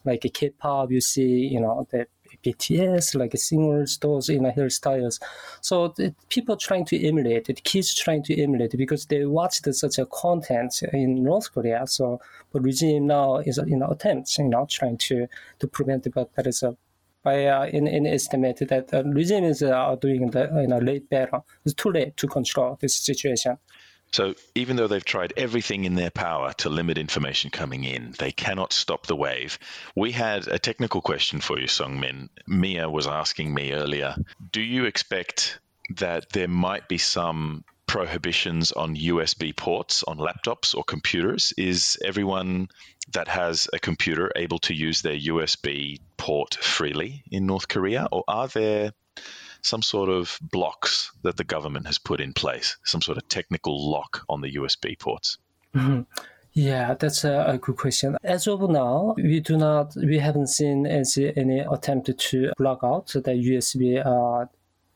[0.04, 2.08] like K-pop, you see, you know, the
[2.44, 5.20] BTS, like singers, those you know hairstyles.
[5.60, 9.72] So the people trying to emulate it, kids trying to emulate it because they watched
[9.74, 11.86] such a content in North Korea.
[11.86, 12.20] So
[12.52, 15.26] the regime now is you know attempts you know trying to
[15.58, 16.76] to prevent it, but that is a
[17.24, 21.08] by uh, in, in estimate that the regime is uh, doing the you know late
[21.08, 21.40] better.
[21.64, 23.58] It's too late to control this situation.
[24.14, 28.30] So even though they've tried everything in their power to limit information coming in, they
[28.30, 29.58] cannot stop the wave.
[29.96, 32.28] We had a technical question for you, Seongmin.
[32.46, 34.14] Mia was asking me earlier,
[34.52, 35.58] do you expect
[35.96, 41.52] that there might be some prohibitions on USB ports on laptops or computers?
[41.58, 42.68] Is everyone
[43.14, 48.22] that has a computer able to use their USB port freely in North Korea, or
[48.28, 48.92] are there
[49.64, 53.90] some sort of blocks that the government has put in place, some sort of technical
[53.90, 55.38] lock on the USB ports?
[55.74, 56.02] Mm-hmm.
[56.52, 58.16] Yeah, that's a, a, good question.
[58.22, 63.08] As of now, we do not, we haven't seen any any attempt to block out
[63.08, 64.46] the USB uh,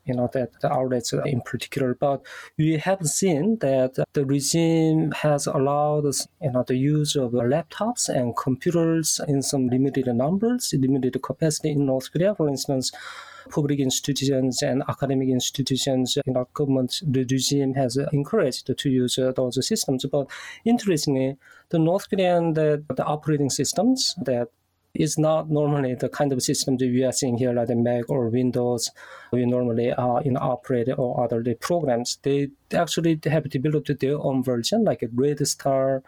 [0.08, 1.94] you know, that the outlets in particular.
[1.94, 2.22] But
[2.56, 6.04] we have seen that the regime has allowed,
[6.40, 11.86] you know, the use of laptops and computers in some limited numbers, limited capacity in
[11.86, 12.34] North Korea.
[12.34, 12.90] For instance,
[13.48, 19.32] public institutions and academic institutions, you know, government, the regime has encouraged to use uh,
[19.34, 20.04] those systems.
[20.10, 20.28] But
[20.64, 21.36] interestingly,
[21.70, 24.48] the North Korean, the, the operating systems that
[24.94, 28.08] is not normally the kind of system that we are seeing here, like the Mac
[28.08, 28.90] or Windows.
[29.32, 32.18] We normally are in operate or other programs.
[32.22, 36.02] They actually have developed their own version, like a Red Star,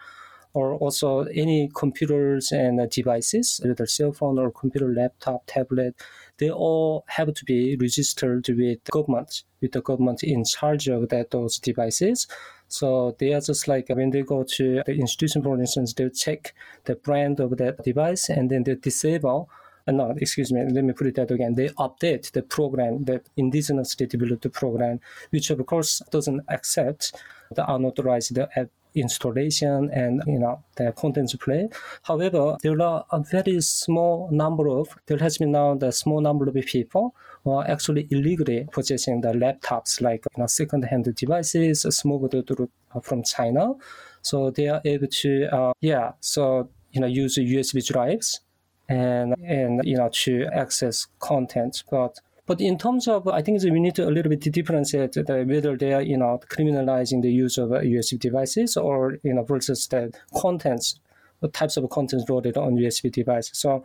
[0.52, 5.94] or also any computers and devices, whether cell phone or computer, laptop, tablet.
[6.40, 11.10] They all have to be registered with the government, with the government in charge of
[11.10, 12.26] that those devices.
[12.68, 16.54] So they are just like when they go to the institution, for instance, they'll check
[16.84, 19.50] the brand of that device and then they disable
[19.86, 21.54] uh, no, excuse me, let me put it that again.
[21.54, 27.14] They update the program, the indigenously developed program, which of course doesn't accept
[27.54, 31.68] the unauthorized app installation and you know the contents play.
[32.02, 36.48] However, there are a very small number of there has been now the small number
[36.48, 37.14] of people
[37.44, 43.22] who are actually illegally possessing the laptops like you know second-hand devices smuggled uh, from
[43.22, 43.74] China.
[44.22, 48.40] So they are able to uh, yeah so you know use USB drives
[48.88, 52.18] and and you know to access content, but
[52.50, 55.76] but in terms of, I think we need to a little bit differentiate the, whether
[55.76, 59.86] they are, you know, criminalizing the use of uh, USB devices or, you know, versus
[59.86, 60.98] the contents,
[61.42, 63.56] the types of contents loaded on USB devices.
[63.56, 63.84] So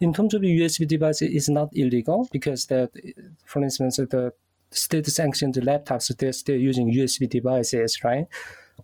[0.00, 2.90] in terms of USB devices, it's not illegal because that,
[3.44, 4.32] for instance, the
[4.72, 8.26] state sanctioned laptops, they're still using USB devices, right?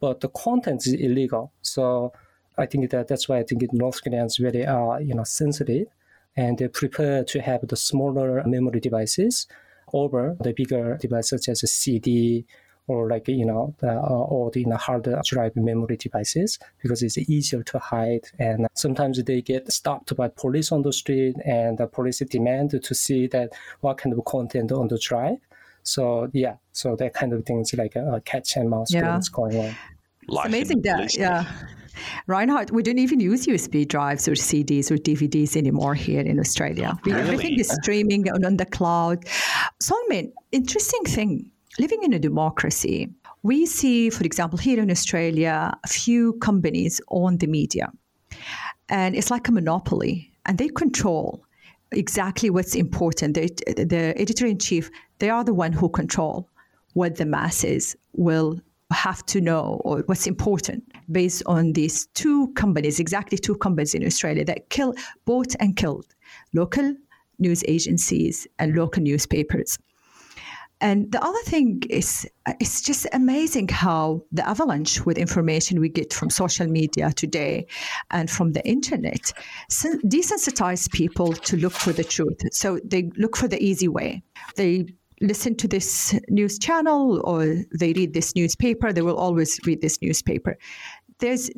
[0.01, 1.51] But the content is illegal.
[1.63, 2.13] So
[2.57, 5.89] I think that that's why I think North Koreans really are, you know, sensitive
[6.37, 9.47] and they prepare to have the smaller memory devices
[9.93, 12.47] over the bigger device such as a CD
[12.89, 17.03] or like you know the, uh, or the you know, hard drive memory devices because
[17.03, 18.25] it's easier to hide.
[18.39, 22.95] And sometimes they get stopped by police on the street and the police demand to
[22.95, 25.39] see that what kind of content on the drive.
[25.83, 29.21] So yeah so that kind of things like a, a catch and mouse yeah.
[29.33, 29.77] going on.
[30.29, 31.45] It's amazing that yeah
[32.27, 36.99] Reinhard, we don't even use USB drives or CDs or DVDs anymore here in Australia.
[37.05, 37.21] Really?
[37.21, 39.25] Everything is streaming on, on the cloud.
[39.81, 41.51] So, I mean, interesting thing.
[41.79, 43.11] Living in a democracy,
[43.43, 47.93] we see, for example, here in Australia, a few companies own the media.
[48.89, 51.45] And it's like a monopoly, and they control
[51.93, 53.35] exactly what's important.
[53.35, 53.49] The,
[53.85, 56.49] the editor in chief, they are the one who control
[56.95, 58.61] what the masses will
[58.93, 64.05] have to know or what's important based on these two companies, exactly two companies in
[64.05, 66.07] Australia that kill, bought and killed
[66.55, 66.95] local
[67.39, 69.79] news agencies and local newspapers.
[70.83, 72.29] And the other thing is,
[72.61, 77.67] it's just amazing how the avalanche with information we get from social media today
[78.11, 79.33] and from the internet
[79.71, 82.41] desensitize people to look for the truth.
[82.53, 84.23] So they look for the easy way.
[84.57, 84.85] They
[85.21, 90.01] listen to this news channel or they read this newspaper, they will always read this
[90.03, 90.59] newspaper.
[91.19, 91.51] There's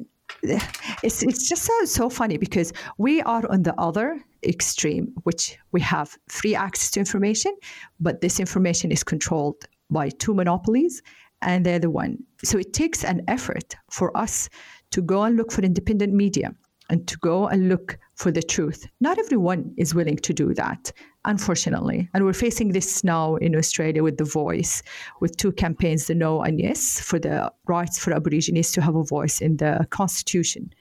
[1.02, 5.80] it's it's just so so funny because we are on the other extreme, which we
[5.80, 7.56] have free access to information,
[7.98, 11.02] but this information is controlled by two monopolies,
[11.42, 12.18] and they're the one.
[12.44, 14.48] So it takes an effort for us
[14.90, 16.54] to go and look for independent media
[16.88, 18.86] and to go and look for the truth.
[19.00, 20.92] Not everyone is willing to do that,
[21.24, 22.08] unfortunately.
[22.14, 24.82] And we're facing this now in Australia with The Voice,
[25.20, 29.04] with two campaigns, the No and Yes, for the rights for Aborigines to have a
[29.04, 30.72] voice in the Constitution.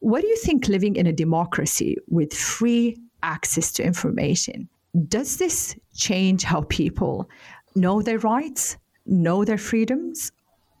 [0.00, 4.68] What do you think living in a democracy with free access to information,
[5.08, 7.28] does this change how people
[7.74, 8.76] know their rights,
[9.06, 10.30] know their freedoms,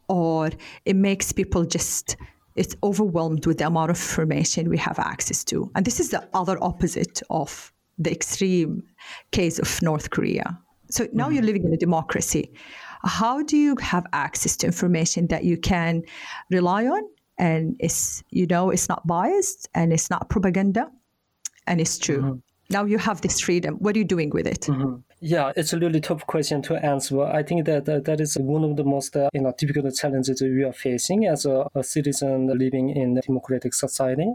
[0.08, 0.50] or
[0.84, 2.16] it makes people just
[2.56, 5.70] it's overwhelmed with the amount of information we have access to.
[5.74, 8.82] And this is the other opposite of the extreme
[9.32, 10.58] case of North Korea.
[10.90, 11.34] So now mm-hmm.
[11.34, 12.52] you're living in a democracy.
[13.02, 16.02] How do you have access to information that you can
[16.50, 17.02] rely on
[17.36, 20.90] and it's you know it's not biased and it's not propaganda
[21.66, 22.20] and it's true?
[22.20, 22.38] Mm-hmm.
[22.74, 23.76] Now you have this freedom.
[23.76, 24.62] What are you doing with it?
[24.62, 24.96] Mm-hmm.
[25.20, 27.22] Yeah, it's a really tough question to answer.
[27.22, 30.64] I think that that is one of the most uh, you know difficult challenges we
[30.64, 34.30] are facing as a, a citizen living in a democratic society.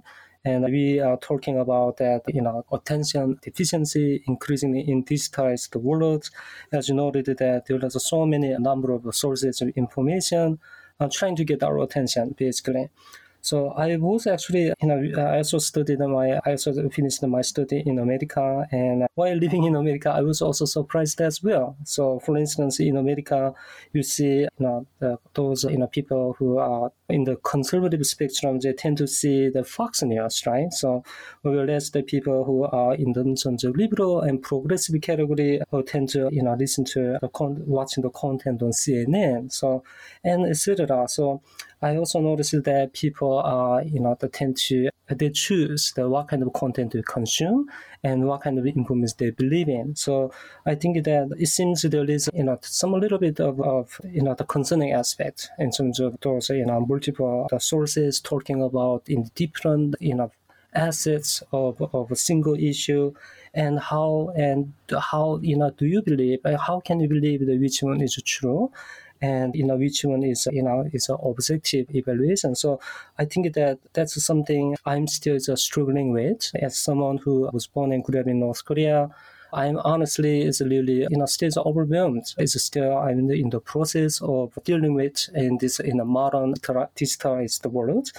[0.46, 6.30] And we are talking about that, you know, attention deficiency increasingly in digitized world.
[6.72, 10.60] As you noted that there are so many number of sources of information
[11.02, 12.90] uh, trying to get our attention, basically.
[13.42, 17.42] So I was actually, you uh, know, I also studied my, I also finished my
[17.42, 18.68] study in America.
[18.72, 21.78] And while living in America, I was also surprised as well.
[21.86, 23.54] So for instance, in America,
[23.94, 28.60] you see, you know, the, those, you know, people who are in the conservative spectrum,
[28.60, 30.72] they tend to see the Fox News, right?
[30.74, 31.04] So
[31.42, 36.44] whereas the people who are in the liberal and progressive category who tend to, you
[36.44, 39.52] know, listen to, the con- watching the content on CNN.
[39.52, 39.84] So,
[40.24, 41.08] and etc.
[41.08, 41.42] So
[41.82, 46.28] I also noticed that people are, you know, they tend to they choose the what
[46.28, 47.68] kind of content to consume
[48.04, 49.96] and what kind of information they believe in.
[49.96, 50.32] So
[50.66, 54.22] I think that it seems there is, you know, some little bit of, of you
[54.22, 59.04] know the concerning aspect in terms of those, you know, multiple uh, sources talking about
[59.08, 60.32] in different, you know,
[60.74, 63.14] assets of, of a single issue
[63.54, 64.72] and how and
[65.12, 68.22] how you know do you believe uh, how can you believe that which one is
[68.24, 68.72] true
[69.22, 72.56] and you know which one is you know is an objective evaluation.
[72.56, 72.80] So
[73.18, 78.04] I think that that's something I'm still struggling with as someone who was born and
[78.04, 79.10] grew up in North Korea.
[79.52, 82.34] I'm honestly is really you know still overwhelmed.
[82.38, 87.66] It's still I'm in the process of dealing with in this in a modern digitalized
[87.66, 88.12] world.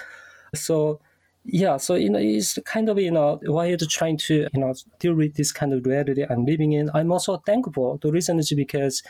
[0.53, 0.99] So
[1.45, 5.15] yeah, so you know it's kind of you know while trying to you know deal
[5.15, 7.97] with this kind of reality I'm living in, I'm also thankful.
[7.97, 9.01] The reason is because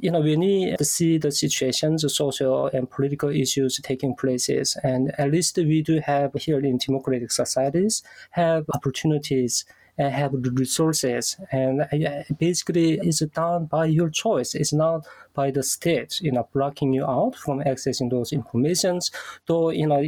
[0.00, 4.14] you know, we need to see the situations, the social and um, political issues taking
[4.14, 4.76] places.
[4.82, 9.64] And at least we do have here in democratic societies have opportunities
[9.98, 11.36] and have the resources.
[11.52, 14.54] And uh, basically, it's done by your choice.
[14.54, 19.10] It's not by the state, you know, blocking you out from accessing those informations.
[19.46, 20.02] Though, you know,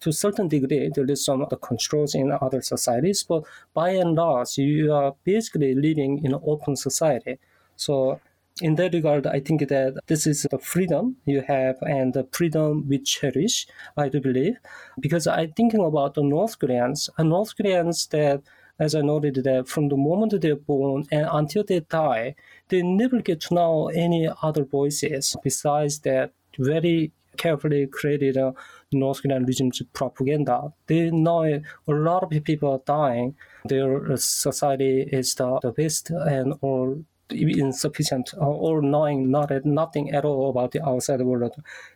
[0.00, 4.16] to a certain degree, there is some the controls in other societies, but by and
[4.16, 7.38] large, you are basically living in an open society.
[7.76, 8.20] So
[8.60, 12.88] in that regard, I think that this is the freedom you have and the freedom
[12.88, 14.56] we cherish, I do believe.
[14.98, 18.42] Because I'm thinking about the North Koreans, and North Koreans that,
[18.78, 22.34] as I noted, that from the moment they're born and until they die,
[22.68, 28.52] they never get to know any other voices besides that very carefully created uh,
[28.92, 30.72] North Korean regime's propaganda.
[30.86, 33.34] They know a lot of people are dying.
[33.66, 40.50] Their society is the, the best and all insufficient or knowing not nothing at all
[40.50, 41.54] about the outside world.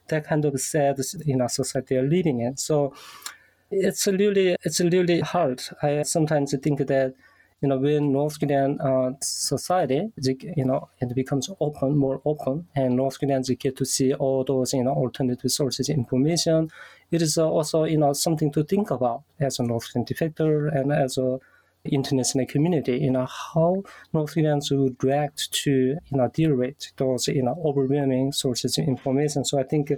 [0.09, 2.57] That kind of sad in a society are living in.
[2.57, 2.95] So
[3.71, 5.63] it's really it's really hard.
[5.83, 7.15] I sometimes think that
[7.61, 12.97] you know when North Korean uh, society you know it becomes open more open and
[12.97, 16.71] North Koreans get to see all those you know alternative sources information.
[17.11, 20.93] It is also you know something to think about as a North Korean defector and
[20.93, 21.39] as a
[21.85, 27.29] international community, you know, how North Koreans would react to, you know, deal with those,
[27.29, 29.45] you know, overwhelming sources of information.
[29.45, 29.93] So I think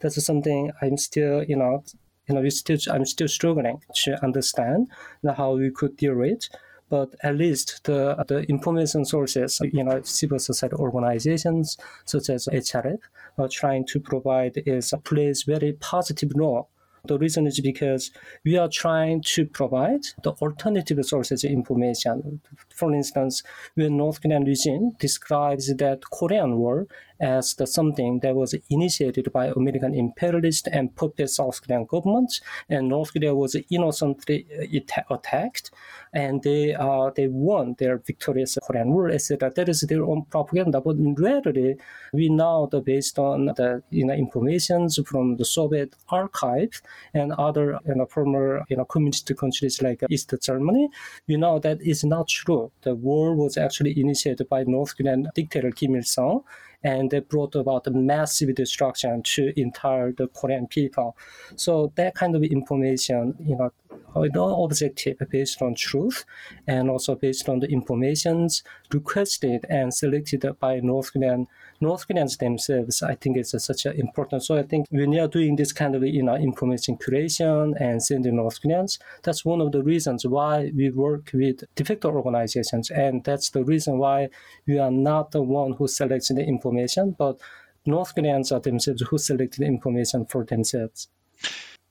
[0.00, 1.84] that's something I'm still, you know,
[2.28, 4.88] you know, we still, I'm still struggling to understand
[5.22, 6.48] you know, how we could deal with.
[6.90, 11.76] But at least the, the information sources, you know, civil society organizations
[12.06, 12.98] such as HRF
[13.36, 16.70] are trying to provide is plays very positive role
[17.04, 18.10] the reason is because
[18.44, 22.40] we are trying to provide the alternative sources of information.
[22.74, 23.42] For instance,
[23.74, 26.86] when North Korean regime describes that Korean War
[27.20, 32.88] as the something that was initiated by American imperialist and puppet South Korean government, and
[32.88, 35.70] North Korea was innocently uh, attacked,
[36.12, 39.50] and they uh, they won their victorious Korean War, etc.
[39.54, 40.80] That is their own propaganda.
[40.80, 41.74] But in reality,
[42.12, 46.80] we know that based on the you know informations from the Soviet archive
[47.14, 50.88] and other you know former you know communist countries like East Germany,
[51.26, 52.70] we know that is not true.
[52.82, 56.44] The war was actually initiated by North Korean dictator Kim Il Sung
[56.82, 61.16] and brought about a massive destruction to entire the Korean people.
[61.56, 63.72] So that kind of information, you know,
[64.14, 66.24] uh, not objective based on truth
[66.66, 68.62] and also based on the informations
[68.92, 71.46] requested and selected by North Korean
[71.80, 74.42] North Koreans themselves, I think it's such an important.
[74.42, 78.02] So I think when you are doing this kind of you know information curation and
[78.02, 83.22] sending North Koreans, that's one of the reasons why we work with defector organizations, and
[83.24, 84.28] that's the reason why
[84.66, 87.38] we are not the one who selects the information, but
[87.86, 91.08] North Koreans are themselves who select the information for themselves.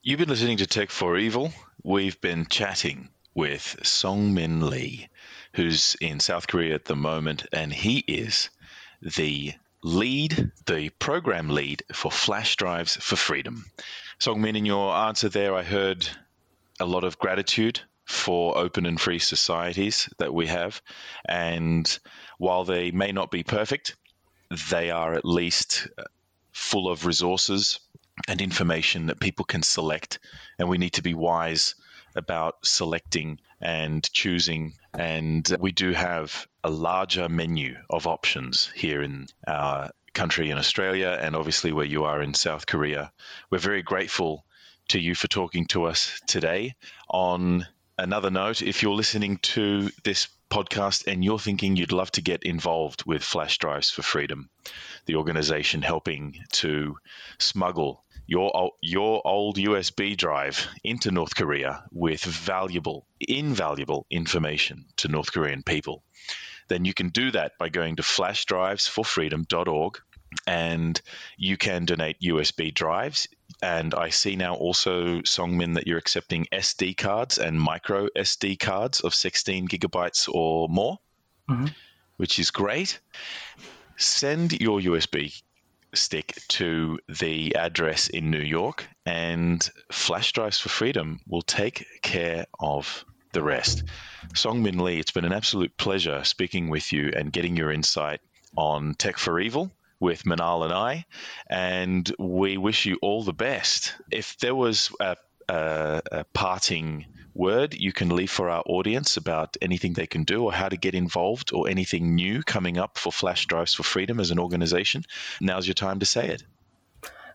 [0.02, 1.52] You've been listening to Tech for Evil.
[1.82, 5.08] We've been chatting with Seongmin Lee,
[5.54, 8.50] who's in South Korea at the moment, and he is
[9.00, 13.64] the lead, the program lead for flash drives for freedom.
[14.20, 16.08] Seongmin, in your answer there, I heard
[16.80, 20.80] a lot of gratitude for open and free societies that we have.
[21.28, 21.98] And
[22.38, 23.96] while they may not be perfect,
[24.70, 26.04] they are at least uh,
[26.52, 27.80] full of resources
[28.26, 30.18] and information that people can select.
[30.58, 31.74] And we need to be wise
[32.16, 34.74] about selecting and choosing.
[34.94, 41.16] And we do have a larger menu of options here in our country in Australia,
[41.20, 43.12] and obviously where you are in South Korea.
[43.50, 44.44] We're very grateful
[44.88, 46.74] to you for talking to us today.
[47.08, 52.22] On another note, if you're listening to this podcast and you're thinking you'd love to
[52.22, 54.48] get involved with Flash Drives for Freedom,
[55.06, 56.96] the organization helping to
[57.38, 65.32] smuggle your your old USB drive into North Korea with valuable, invaluable information to North
[65.32, 66.04] Korean people,
[66.68, 70.00] then you can do that by going to flashdrivesforfreedom.org
[70.46, 71.00] and
[71.38, 73.28] you can donate USB drives.
[73.62, 79.00] And I see now also, Seongmin, that you're accepting SD cards and micro SD cards
[79.00, 80.98] of 16 gigabytes or more,
[81.48, 81.68] mm-hmm.
[82.18, 83.00] which is great.
[83.96, 85.42] Send your USB
[85.94, 92.46] stick to the address in New York, and Flash Drives for Freedom will take care
[92.58, 93.84] of the rest.
[94.34, 98.20] Seongmin Lee, it's been an absolute pleasure speaking with you and getting your insight
[98.56, 99.70] on Tech for Evil
[100.00, 101.04] with Manal and I,
[101.48, 103.94] and we wish you all the best.
[104.10, 105.16] If there was a,
[105.48, 110.44] a, a parting word you can leave for our audience about anything they can do
[110.44, 114.18] or how to get involved or anything new coming up for Flash Drives for Freedom
[114.18, 115.04] as an organization,
[115.40, 116.42] now's your time to say it.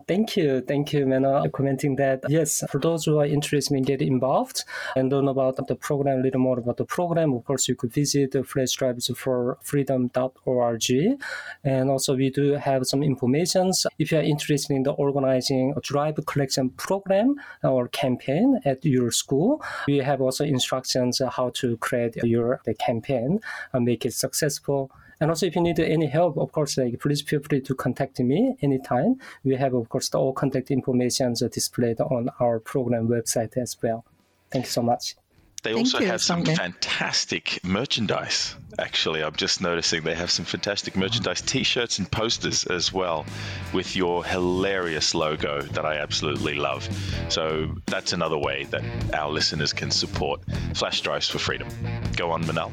[0.08, 0.62] Thank you.
[0.62, 2.24] Thank you, Mena, commenting that.
[2.30, 4.64] Yes, for those who are interested in getting involved
[4.96, 7.94] and learn about the program, a little more about the program, of course, you could
[7.94, 10.92] visit Flash Drives for freedom.org.
[11.64, 13.72] And also, we do have some information.
[14.00, 19.12] If you are interested in the organizing a drive collection program or campaign at your
[19.12, 23.40] school, we have also instructions how to create your the campaign
[23.74, 24.92] and make it successful
[25.24, 28.20] and also, if you need any help, of course, like please feel free to contact
[28.20, 29.16] me anytime.
[29.46, 34.04] We have, of course, all contact information displayed on our program website as well.
[34.52, 35.16] Thank you so much.
[35.64, 38.56] They Thank also you, have some fantastic merchandise.
[38.80, 43.26] Actually, I'm just noticing they have some fantastic merchandise, T-shirts and posters as well,
[43.72, 46.90] with your hilarious logo that I absolutely love.
[47.30, 48.84] So that's another way that
[49.14, 50.42] our listeners can support
[50.74, 51.68] Flash Drives for Freedom.
[52.18, 52.72] Go on, Manal.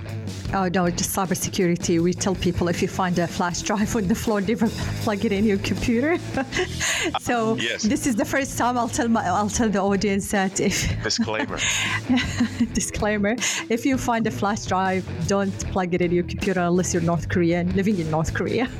[0.52, 2.00] Oh no, just cybersecurity.
[2.00, 4.68] We tell people if you find a flash drive on the floor, never
[5.02, 6.18] plug it in your computer.
[7.20, 7.82] so um, Yes.
[7.82, 11.58] this is the first time I'll tell my I'll tell the audience that if Disclaimer.
[12.80, 13.36] disclaimer,
[13.68, 17.28] if you find a flash drive, don't plug it in your computer unless you're North
[17.28, 18.66] Korean, living in North Korea.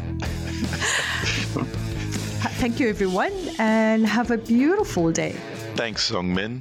[2.61, 5.35] Thank you everyone and have a beautiful day.
[5.77, 6.53] Thanks, Seongmin.